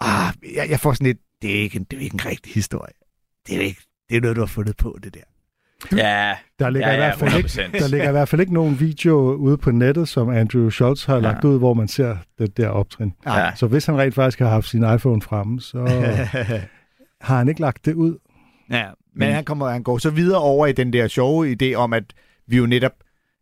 [0.00, 2.52] Ah, jeg, jeg får sådan lidt, det er, ikke en, det er ikke en rigtig
[2.54, 2.92] historie.
[3.46, 5.20] Det er, ikke, det er noget, du har fundet på, det der.
[5.96, 7.78] Ja, Der ligger, ja, i ja, hvert fald ikke, 100%.
[7.82, 11.20] der ligger i hvert fald ikke nogen video ude på nettet, som Andrew Schultz har
[11.20, 13.12] lagt ud, hvor man ser det der optrin.
[13.26, 13.54] Ja.
[13.54, 15.78] Så hvis han rent faktisk har haft sin iPhone fremme, så
[17.20, 18.18] har han ikke lagt det ud.
[18.70, 21.92] Ja, men han, kommer, han går så videre over i den der sjove idé om,
[21.92, 22.04] at
[22.46, 22.92] vi jo netop,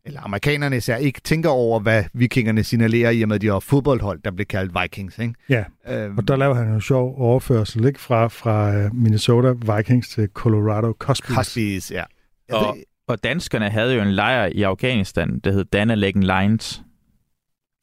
[0.08, 3.60] eller amerikanerne især, ikke tænker over, hvad vikingerne signalerer i og med, at de har
[3.60, 5.18] fodboldhold, der bliver kaldt Vikings.
[5.18, 5.34] Ikke?
[5.48, 8.00] Ja, Øhm, og der laver han en sjov overførsel, ikke?
[8.00, 11.36] Fra, fra øh, Minnesota Vikings til Colorado Cospies.
[11.36, 12.04] Huskies, ja.
[12.52, 12.76] Og,
[13.08, 16.82] og danskerne havde jo en lejr i Afghanistan, der hed Danalegging Lines.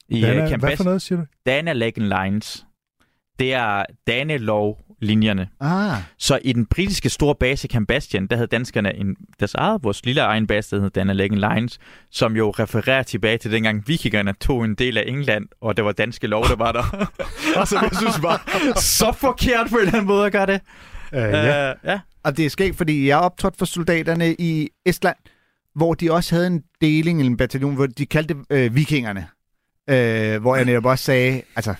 [0.09, 1.25] I Dana, uh, Camp hvad for noget, siger du?
[1.45, 2.65] Danalegging Lines.
[3.39, 3.85] Det er
[5.01, 5.47] Danelov-linjerne.
[5.59, 9.83] Ah, Så i den britiske store base Camp Bastion, der havde danskerne en, deres eget,
[9.83, 11.79] vores lille egen base, der hed Danalegging Lines,
[12.11, 15.91] som jo refererer tilbage til dengang vikingerne tog en del af England, og det var
[15.91, 17.07] danske lov, der var der.
[17.55, 18.39] og så jeg synes bare,
[18.81, 20.61] så forkert på en eller anden måde at gøre det.
[21.11, 21.71] Uh, ja.
[21.71, 21.99] Uh, ja.
[22.23, 25.17] og det er skægt, fordi jeg optrådte for soldaterne i Estland,
[25.75, 29.27] hvor de også havde en deling, en bataljon, hvor de kaldte det øh, vikingerne.
[29.89, 31.73] Øh, hvor jeg netop også sagde, altså,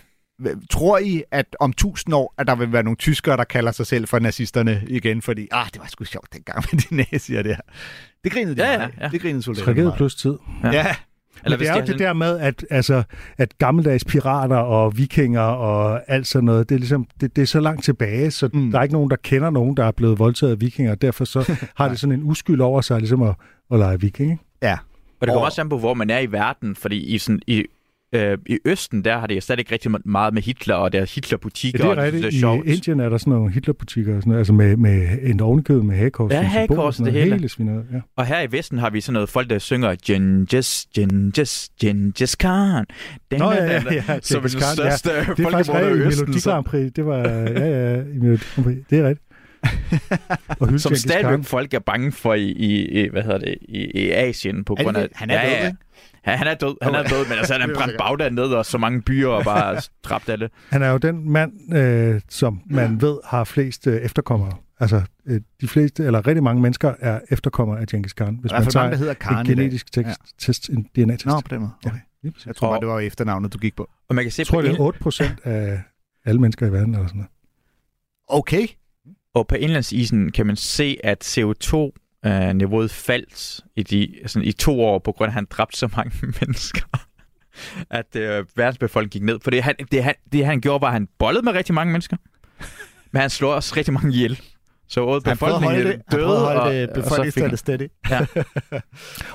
[0.71, 3.87] tror I, at om tusind år, at der vil være nogle tyskere, der kalder sig
[3.87, 7.55] selv for nazisterne igen, fordi, ah, det var sgu sjovt dengang med de nazier der.
[8.23, 8.91] Det grinede de Ja, ja, meget.
[9.01, 9.07] ja.
[9.07, 9.97] Det grinede soldaterne Tragedie meget.
[9.97, 10.37] plus tid.
[10.63, 10.71] Ja.
[10.71, 10.85] Ja,
[11.49, 13.03] Men det er jo det der med, at, altså,
[13.37, 17.45] at gammeldags pirater og vikinger og alt sådan noget, det er, ligesom, det, det er
[17.45, 18.71] så langt tilbage, så mm.
[18.71, 21.25] Der er ikke nogen, der kender nogen, der er blevet voldtaget af vikinger, og derfor
[21.25, 23.35] så har det sådan en uskyld over sig, ligesom at,
[23.71, 24.31] at lege viking.
[24.31, 24.43] Ikke?
[24.61, 24.77] ja.
[25.21, 27.63] Og det Og- også an på, hvor man er i verden, fordi i, sådan, i,
[28.15, 31.11] øh, i Østen, der har det slet ikke rigtig meget med Hitler, og der er
[31.15, 32.23] Hitlerbutikker, Ja, det er og rigtigt.
[32.23, 32.67] det er I sjovt.
[32.67, 35.95] Indien er der sådan nogle Hitlerbutikker, og sådan noget, altså med, med en ovenikød med
[35.95, 36.31] hagekors.
[36.31, 37.23] Ja, hagekors, sådan det noget.
[37.23, 37.35] hele.
[37.35, 37.99] Hele svineriet, ja.
[38.17, 42.85] Og her i Vesten har vi sådan noget folk, der synger Genghis, Genghis, Genghis Khan.
[43.31, 44.73] Den, Nå, ja, ja, ja, Som den Khan, ja.
[44.73, 46.25] største Det er faktisk rigtigt i i.
[46.25, 46.91] Melodi Grand Prix.
[46.95, 48.77] Det var, ja, ja, i Melodi Grand Prix.
[48.89, 49.24] Det er rigtigt.
[50.59, 54.11] Og Som stadigvæk folk er bange for i, i, i hvad hedder det, i, i
[54.11, 55.09] Asien på Er grund af...
[55.15, 55.77] Han er død, ikke?
[56.27, 57.97] Ja, han er død, han er død, men altså han er brændt.
[57.97, 60.51] Bagdad ned og så mange byer og bare dræbt af det.
[60.69, 64.51] Han er jo den mand, øh, som man ved har flest øh, efterkommere.
[64.79, 68.37] Altså, øh, de fleste, eller rigtig mange mennesker er efterkommere af Genghis Khan.
[68.41, 71.25] Hvis man mange, der tager hedder Khan en genetisk tekst, test, en DNA-test.
[71.25, 71.71] Nå, på den måde.
[71.85, 71.97] Okay.
[72.31, 72.45] Præcis.
[72.45, 73.89] Jeg tror bare, det var efternavnet, du gik på.
[74.09, 75.81] Og man kan se Jeg tror, på det er 8 procent af
[76.25, 77.31] alle mennesker i verden, eller sådan noget.
[78.27, 78.67] Okay.
[79.35, 84.99] Og på indlandsisen kan man se, at CO2-niveauet faldt i, de, sådan i to år,
[84.99, 86.11] på grund af, at han dræbte så mange
[86.41, 86.81] mennesker.
[87.89, 89.39] at øh, verdensbefolkningen gik ned.
[89.43, 91.91] For det han, det, han, det, han gjorde, var, at han bollede med rigtig mange
[91.91, 92.17] mennesker.
[93.11, 94.41] Men han slår også rigtig mange ihjel.
[94.87, 98.27] Så Han holde befolkningen det, han døde, og, holde det og så fik befolkningstallet han,
[98.27, 98.81] steady.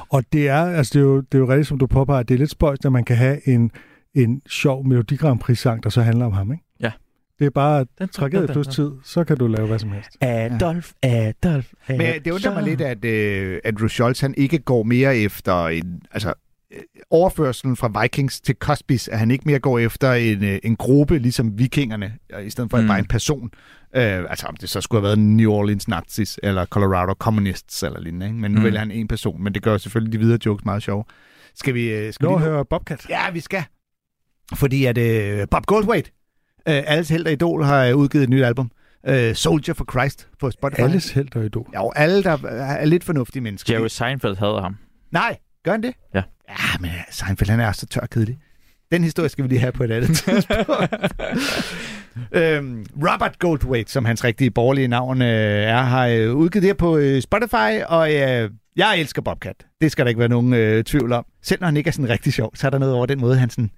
[0.15, 2.35] Og det er, altså det er, jo, det er jo rigtigt, som du påpeger, det
[2.35, 3.71] er lidt spøjst, at man kan have en,
[4.15, 6.65] en sjov Melodi Grand Prix-sang, der så handler om ham, ikke?
[6.81, 6.93] Ja.
[7.41, 10.11] Det er bare Den- tragedie plus tid, så kan du lave hvad som helst.
[10.21, 14.83] Adolf, Adolf, Men øh, det undrer mig lidt, at øh, Andrew Schultz han ikke går
[14.83, 16.33] mere efter en, altså
[16.73, 16.81] øh,
[17.11, 21.19] overførselen fra Vikings til Cosbys, at han ikke mere går efter en, øh, en gruppe,
[21.19, 22.87] ligesom vikingerne, øh, i stedet for Mm.
[22.87, 23.51] bare en person.
[23.97, 28.01] Øh, altså om det så skulle have været New Orleans Nazis, eller Colorado Communists, eller
[28.01, 28.39] lignende, ikke?
[28.39, 28.65] men nu Mm.
[28.65, 31.05] vælger han en person, men det gør selvfølgelig de videre jokes meget sjove.
[31.55, 32.13] Skal vi...
[32.13, 33.07] Skal Nå, vi høre Bobcat.
[33.09, 33.63] Ja, vi skal.
[34.55, 36.13] Fordi at øh, Bob Goldthwait,
[36.69, 38.71] øh, alles held og idol, har udgivet et nyt album.
[39.07, 40.81] Øh, Soldier for Christ på Spotify.
[40.81, 41.67] Alles held og idol.
[41.73, 43.75] Ja, og alle, der er lidt fornuftige mennesker.
[43.75, 44.77] Jerry Seinfeld havde ham.
[45.13, 45.95] Nej, gør han det?
[46.15, 46.23] Ja.
[46.49, 48.39] Ja, men Seinfeld, han er så tør kedelig.
[48.93, 50.69] Den historie skal vi lige have på et andet tidspunkt.
[52.33, 56.75] øhm, Robert Goldthwait, som hans rigtige borgerlige navn øh, er, har øh, udgivet det her
[56.75, 59.67] på øh, Spotify, og øh, jeg elsker Bobcat.
[59.81, 61.27] Det skal der ikke være nogen øh, tvivl om.
[61.43, 63.37] Selv når han ikke er sådan rigtig sjov, så er der noget over den måde,
[63.37, 63.71] han sådan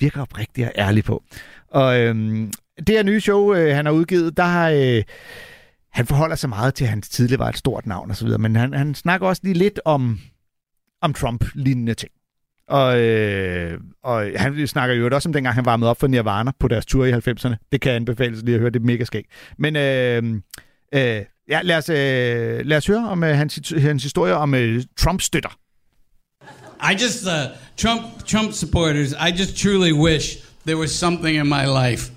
[0.00, 1.22] virker oprigtig og ærlig på.
[1.68, 4.70] Og øhm, det her nye show, øh, han har udgivet, der har...
[4.70, 5.02] Øh,
[5.90, 8.38] han forholder sig meget til, at han tidligere var et stort navn og så videre,
[8.38, 10.18] men han, han snakker også lige lidt om,
[11.00, 12.12] om Trump-lignende ting.
[12.68, 16.68] Og, øh, og han snakker jo også om dengang, han varmede op for Nirvana på
[16.68, 17.54] deres tur i 90'erne.
[17.72, 19.26] Det kan jeg anbefales lige at høre, det er mega skægt.
[19.58, 20.22] Men øh,
[20.94, 24.82] øh, ja, lad, os, øh, lad os høre om øh, hans, hans historie om øh,
[24.98, 25.58] Trump-støtter.
[26.80, 31.66] I just, uh, Trump, Trump supporters, I just truly wish there was something in my
[31.66, 32.10] life.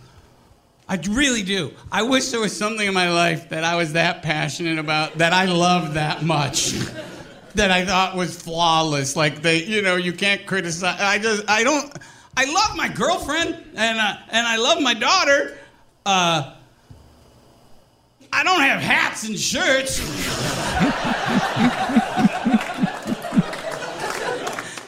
[0.88, 1.74] I really do.
[1.92, 5.34] I wish there was something in my life that I was that passionate about, that
[5.34, 6.72] I loved that much,
[7.56, 9.16] that I thought was flawless.
[9.16, 11.00] Like they, you know, you can't criticize.
[11.00, 11.92] I just, I don't.
[12.36, 15.56] I love my girlfriend and uh, and I love my daughter.
[16.04, 16.56] Uh,
[18.32, 20.00] I don't have hats and shirts.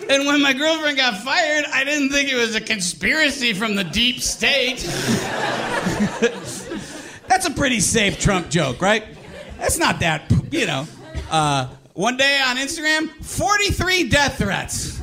[0.09, 3.83] And when my girlfriend got fired, I didn't think it was a conspiracy from the
[3.83, 4.77] deep state.
[7.27, 9.03] That's a pretty safe Trump joke, right?
[9.57, 10.85] That's not that, you know.
[11.31, 15.01] Uh, one day on Instagram, 43 death threats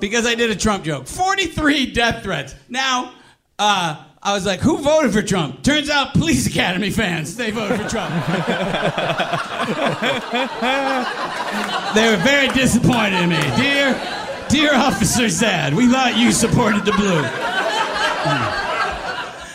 [0.00, 1.06] because I did a Trump joke.
[1.06, 2.54] 43 death threats.
[2.68, 3.14] Now,
[3.58, 5.64] uh, I was like, who voted for Trump?
[5.64, 8.14] Turns out Police Academy fans, they voted for Trump.
[11.94, 13.40] they were very disappointed in me.
[13.56, 14.00] Dear,
[14.48, 17.22] dear Officer Zad, we thought you supported the blue.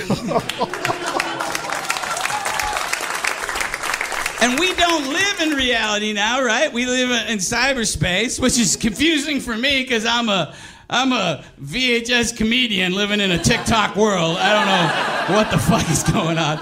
[4.43, 6.73] and we don't live in reality now, right?
[6.73, 10.55] We live in cyberspace, which is confusing for me because I'm a
[10.89, 14.37] I'm a VHS comedian living in a TikTok world.
[14.39, 16.59] I don't know what the fuck is going on.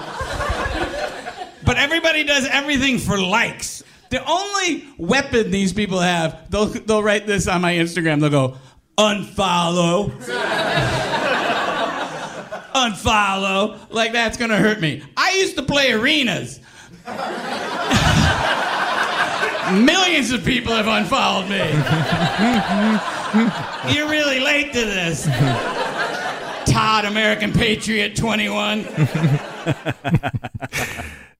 [1.65, 3.83] But everybody does everything for likes.
[4.09, 8.21] The only weapon these people have, they'll, they'll write this on my Instagram.
[8.21, 8.57] They'll go,
[8.97, 10.11] unfollow.
[12.75, 13.77] Unfollow.
[13.89, 15.01] Like that's gonna hurt me.
[15.17, 16.59] I used to play arenas.
[19.71, 21.57] Millions of people have unfollowed me.
[23.93, 25.27] You're really late to this.
[26.65, 28.85] Todd, American Patriot 21.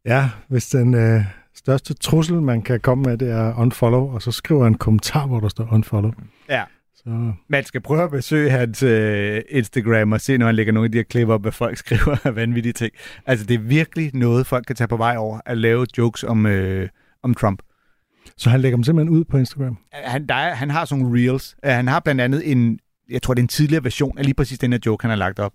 [0.06, 1.22] Ja, hvis den øh,
[1.56, 5.40] største trussel, man kan komme med, det er unfollow, og så skriver en kommentar, hvor
[5.40, 6.12] der står unfollow.
[6.50, 6.64] Ja.
[7.04, 10.86] Så Man skal prøve at besøge hans øh, Instagram og se, når han lægger nogle
[10.86, 12.92] af de her klip op, hvad folk skriver af vanvittige ting.
[13.26, 16.46] Altså, det er virkelig noget, folk kan tage på vej over, at lave jokes om,
[16.46, 16.90] øh,
[17.24, 17.60] om Trump.
[18.38, 19.78] Så han lægger dem simpelthen ud på Instagram.
[19.94, 21.56] Han, der er, han har sådan nogle reels.
[21.64, 22.80] Han har blandt andet en,
[23.10, 25.18] jeg tror, det er en tidligere version af lige præcis den her joke, han har
[25.18, 25.54] lagt op.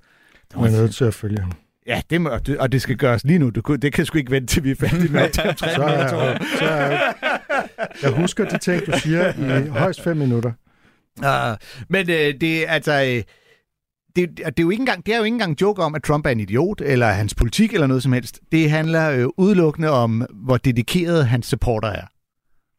[0.57, 1.53] Man er nødt til at følge ham.
[1.87, 3.51] Ja, det må, det- og det skal gøres lige nu.
[3.51, 5.43] Du, kunne- det kan sgu ikke vente, til vi er færdige med at Så
[5.83, 6.99] er, så er,
[8.03, 9.33] jeg husker de ting, du siger
[9.65, 10.53] i højst fem minutter.
[11.23, 11.57] Uh,
[11.89, 12.93] men øh, det er altså...
[12.93, 13.23] Øh,
[14.17, 16.27] det, det, er jo ikke engang, det er jo ikke engang joke om, at Trump
[16.27, 18.41] er en idiot, eller hans politik, eller noget som helst.
[18.53, 22.05] Det handler øh, udelukkende om, hvor dedikeret hans supporter er.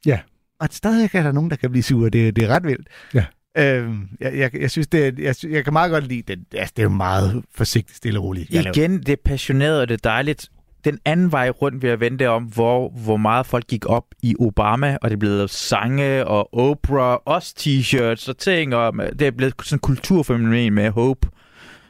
[0.06, 0.20] Ja.
[0.60, 2.10] Og stadig er der nogen, der kan blive sure.
[2.10, 2.88] Det, det er ret vildt.
[3.14, 3.26] Ja.
[3.58, 6.40] Øhm, jeg, jeg, jeg synes, det jeg, jeg kan meget godt lide det.
[6.54, 8.54] Altså, det er jo meget forsigtigt, stille og roligt.
[8.54, 8.78] laver.
[8.78, 10.50] Igen, det er passioneret, og det er dejligt.
[10.86, 14.36] Den anden vej rundt ved at vente om, hvor, hvor meget folk gik op i
[14.40, 19.32] Obama, og det blev lavet sange og Oprah, også t-shirts og ting, og det er
[19.32, 21.28] blevet sådan en kulturfænomen med Hope.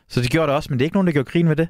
[0.08, 1.68] Så det gjorde det også, men det er ikke nogen, der gjorde grin med det.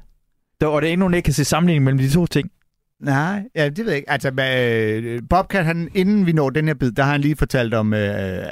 [0.62, 2.52] Der, og det er ikke nogen, der kan se sammenligning mellem de to ting.
[3.00, 4.10] Nej, ja, det ved jeg ikke.
[4.10, 7.74] Altså, øh, Bobcat, han, inden vi når den her bid, der har han lige fortalt
[7.74, 8.00] om, øh,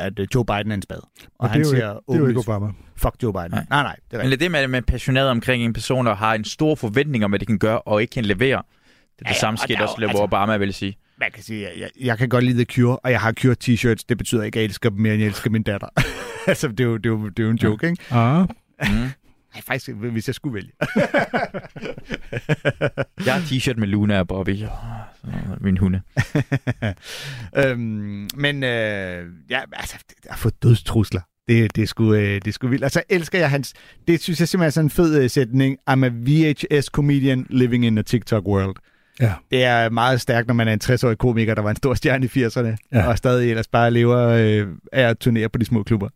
[0.06, 0.98] at øh, Joe Biden er en spad.
[0.98, 2.68] Og, Og det han er, jo siger ikke, det er jo ikke Obama.
[2.98, 3.52] fuck Joe Biden.
[3.52, 3.84] Nej, Nej.
[3.84, 6.16] nej, det er Men det det med, at man er passioneret omkring en person, der
[6.16, 8.58] har en stor forventning om, hvad de kan gøre, og ikke kan levere.
[8.58, 10.98] Det er det Ja, ja, samme og skete også, hvor altså- Obama vil sige.
[11.20, 13.56] Man kan sige, jeg, jeg, jeg kan godt lide The Cure, og jeg har Cure
[13.64, 14.04] t-shirts.
[14.10, 15.88] Det betyder ikke, at jeg elsker dem mere, end jeg elsker min datter.
[16.48, 18.04] altså, det er, jo, det, er jo, det er jo en joke, ikke?
[18.12, 18.48] Ah,
[18.82, 19.10] Mm.
[19.54, 20.72] Nej, faktisk, hvis jeg skulle vælge.
[23.26, 24.64] Jeg har t-shirt med Luna og Bobby,
[25.62, 26.02] min hunde.
[27.58, 29.96] øhm, men øh, ja, altså,
[30.26, 31.22] jeg har fået dødstrusler.
[31.48, 32.84] Det, det, er sgu, øh, det er sgu vildt.
[32.84, 33.74] Og så elsker jeg hans...
[34.08, 35.78] Det synes jeg simpelthen er sådan en fed øh, sætning.
[35.90, 38.76] I'm a VHS comedian living in a TikTok world.
[39.20, 39.34] ja.
[39.52, 42.26] Det er meget stærkt, når man er en 60-årig komiker, der var en stor stjerne
[42.26, 42.60] i 80'erne,
[42.92, 43.00] Ja.
[43.00, 43.08] ja.
[43.08, 46.10] og stadig ellers bare lever øh, af at turnere på de små klubber.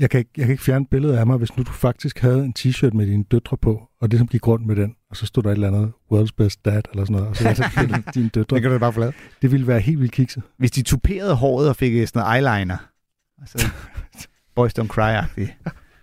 [0.00, 2.44] Jeg kan, ikke, jeg kan ikke fjerne billedet af mig, hvis nu du faktisk havde
[2.44, 5.42] en t-shirt med dine døtre på, og ligesom gik rundt med den, og så stod
[5.42, 8.28] der et eller andet World's Best Dad, eller sådan noget, og så var det dine
[8.28, 8.60] døtre.
[8.60, 9.12] kan du bare forlade.
[9.42, 10.42] Det ville være helt vildt kikset.
[10.58, 12.76] Hvis de tuperede håret og fik øh, sådan noget eyeliner,
[13.40, 13.66] altså
[14.56, 15.52] Boys Don't Cry-agtigt.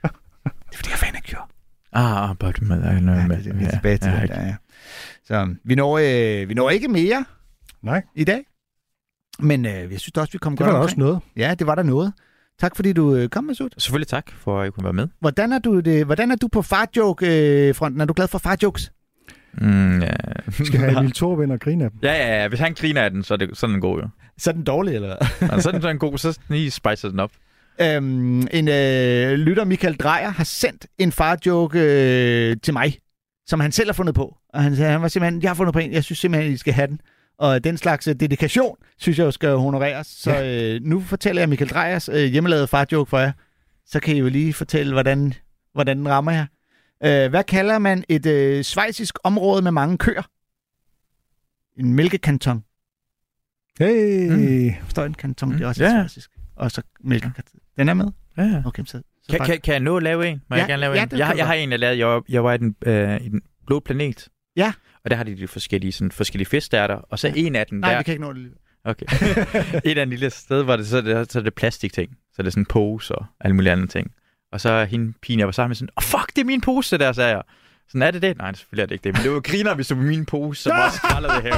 [0.04, 1.48] Det er fordi, jeg er fan af Cure.
[1.94, 4.56] Ah, Bobby med, med, Ja, det, det, det er tilbage til ja, det der, ja.
[5.26, 7.26] Så vi når, øh, vi når ikke mere
[7.82, 8.44] Nej, i dag.
[9.40, 10.84] Men øh, jeg synes også, vi kom det godt var da omkring.
[10.84, 11.20] også noget.
[11.38, 12.14] Ja, det var der noget.
[12.60, 13.70] Tak fordi du øh, kom, Masud.
[13.78, 15.08] Selvfølgelig tak for, at jeg kunne være med.
[15.20, 18.02] Hvordan er du, det, hvordan er du på farjoke-fronten?
[18.02, 18.92] Er du glad for farjokes?
[19.54, 20.10] Mm, ja.
[20.58, 22.00] Vi skal have Emil Thorup ind og grine af dem.
[22.04, 22.48] ja, ja, ja.
[22.48, 24.08] Hvis han griner af den, så er, det, så er den god, jo.
[24.38, 25.62] Så er den dårlig, eller hvad?
[25.62, 27.32] Så er den sådan god, så lige spicer den op.
[27.82, 32.98] øhm, en øh, lytter, Michael Drejer, har sendt en farjoke øh, til mig,
[33.48, 34.38] som han selv har fundet på.
[34.54, 36.58] Og han, sagde, han var simpelthen, jeg har fundet på en, jeg synes simpelthen, I
[36.58, 37.00] skal have den.
[37.40, 40.08] Og den slags øh, dedikation, synes jeg jo skal honoreres.
[40.08, 43.32] Så øh, nu fortæller jeg Michael Drejers øh, hjemmelavede farjoke for jer.
[43.86, 45.34] Så kan I jo lige fortælle, hvordan,
[45.74, 46.46] hvordan den rammer jer.
[47.06, 50.22] Øh, hvad kalder man et øh, svejsisk område med mange køer?
[51.80, 52.64] En mælkekanton.
[53.80, 54.30] Hey!
[54.32, 54.76] Mm.
[54.84, 55.52] Forstår en kanton?
[55.54, 55.90] Det er også Ja.
[55.90, 55.96] ja.
[55.96, 56.32] svejsisk.
[56.56, 57.60] Og så mælkekanton.
[57.78, 58.06] Den er med?
[58.38, 58.62] Ja, ja.
[58.66, 60.42] Okay, så, så Kan, kan, kan jeg nå at lave en?
[60.50, 61.10] Må Ja, jeg gerne lave ja, en?
[61.18, 61.98] Jeg, du jeg har en, jeg lavede.
[62.00, 64.28] Jeg, var- jeg var i den, øh, i den blå planet.
[64.56, 64.74] Ja.
[65.08, 66.96] Og der har de de forskellige, sådan, forskellige fiskstærter.
[66.96, 67.98] Og så en af dem Nej, der...
[67.98, 68.54] vi kan ikke nå det lige.
[68.84, 69.06] Okay.
[69.92, 72.10] et af en lille sted, hvor det, så, det, så er det plastikting.
[72.10, 74.12] Så er det sådan en pose og alle mulige andre ting.
[74.52, 76.46] Og så er hende pigen, jeg var sammen med, sådan, åh oh, fuck, det er
[76.46, 77.42] min pose, der, sagde jeg.
[77.88, 78.38] Sådan, er det det?
[78.38, 79.14] Nej, selvfølgelig er det ikke det.
[79.14, 81.56] Men det var griner, hvis det var min pose, som også skraldede det her.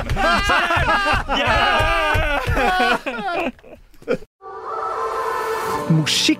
[5.92, 6.40] Musik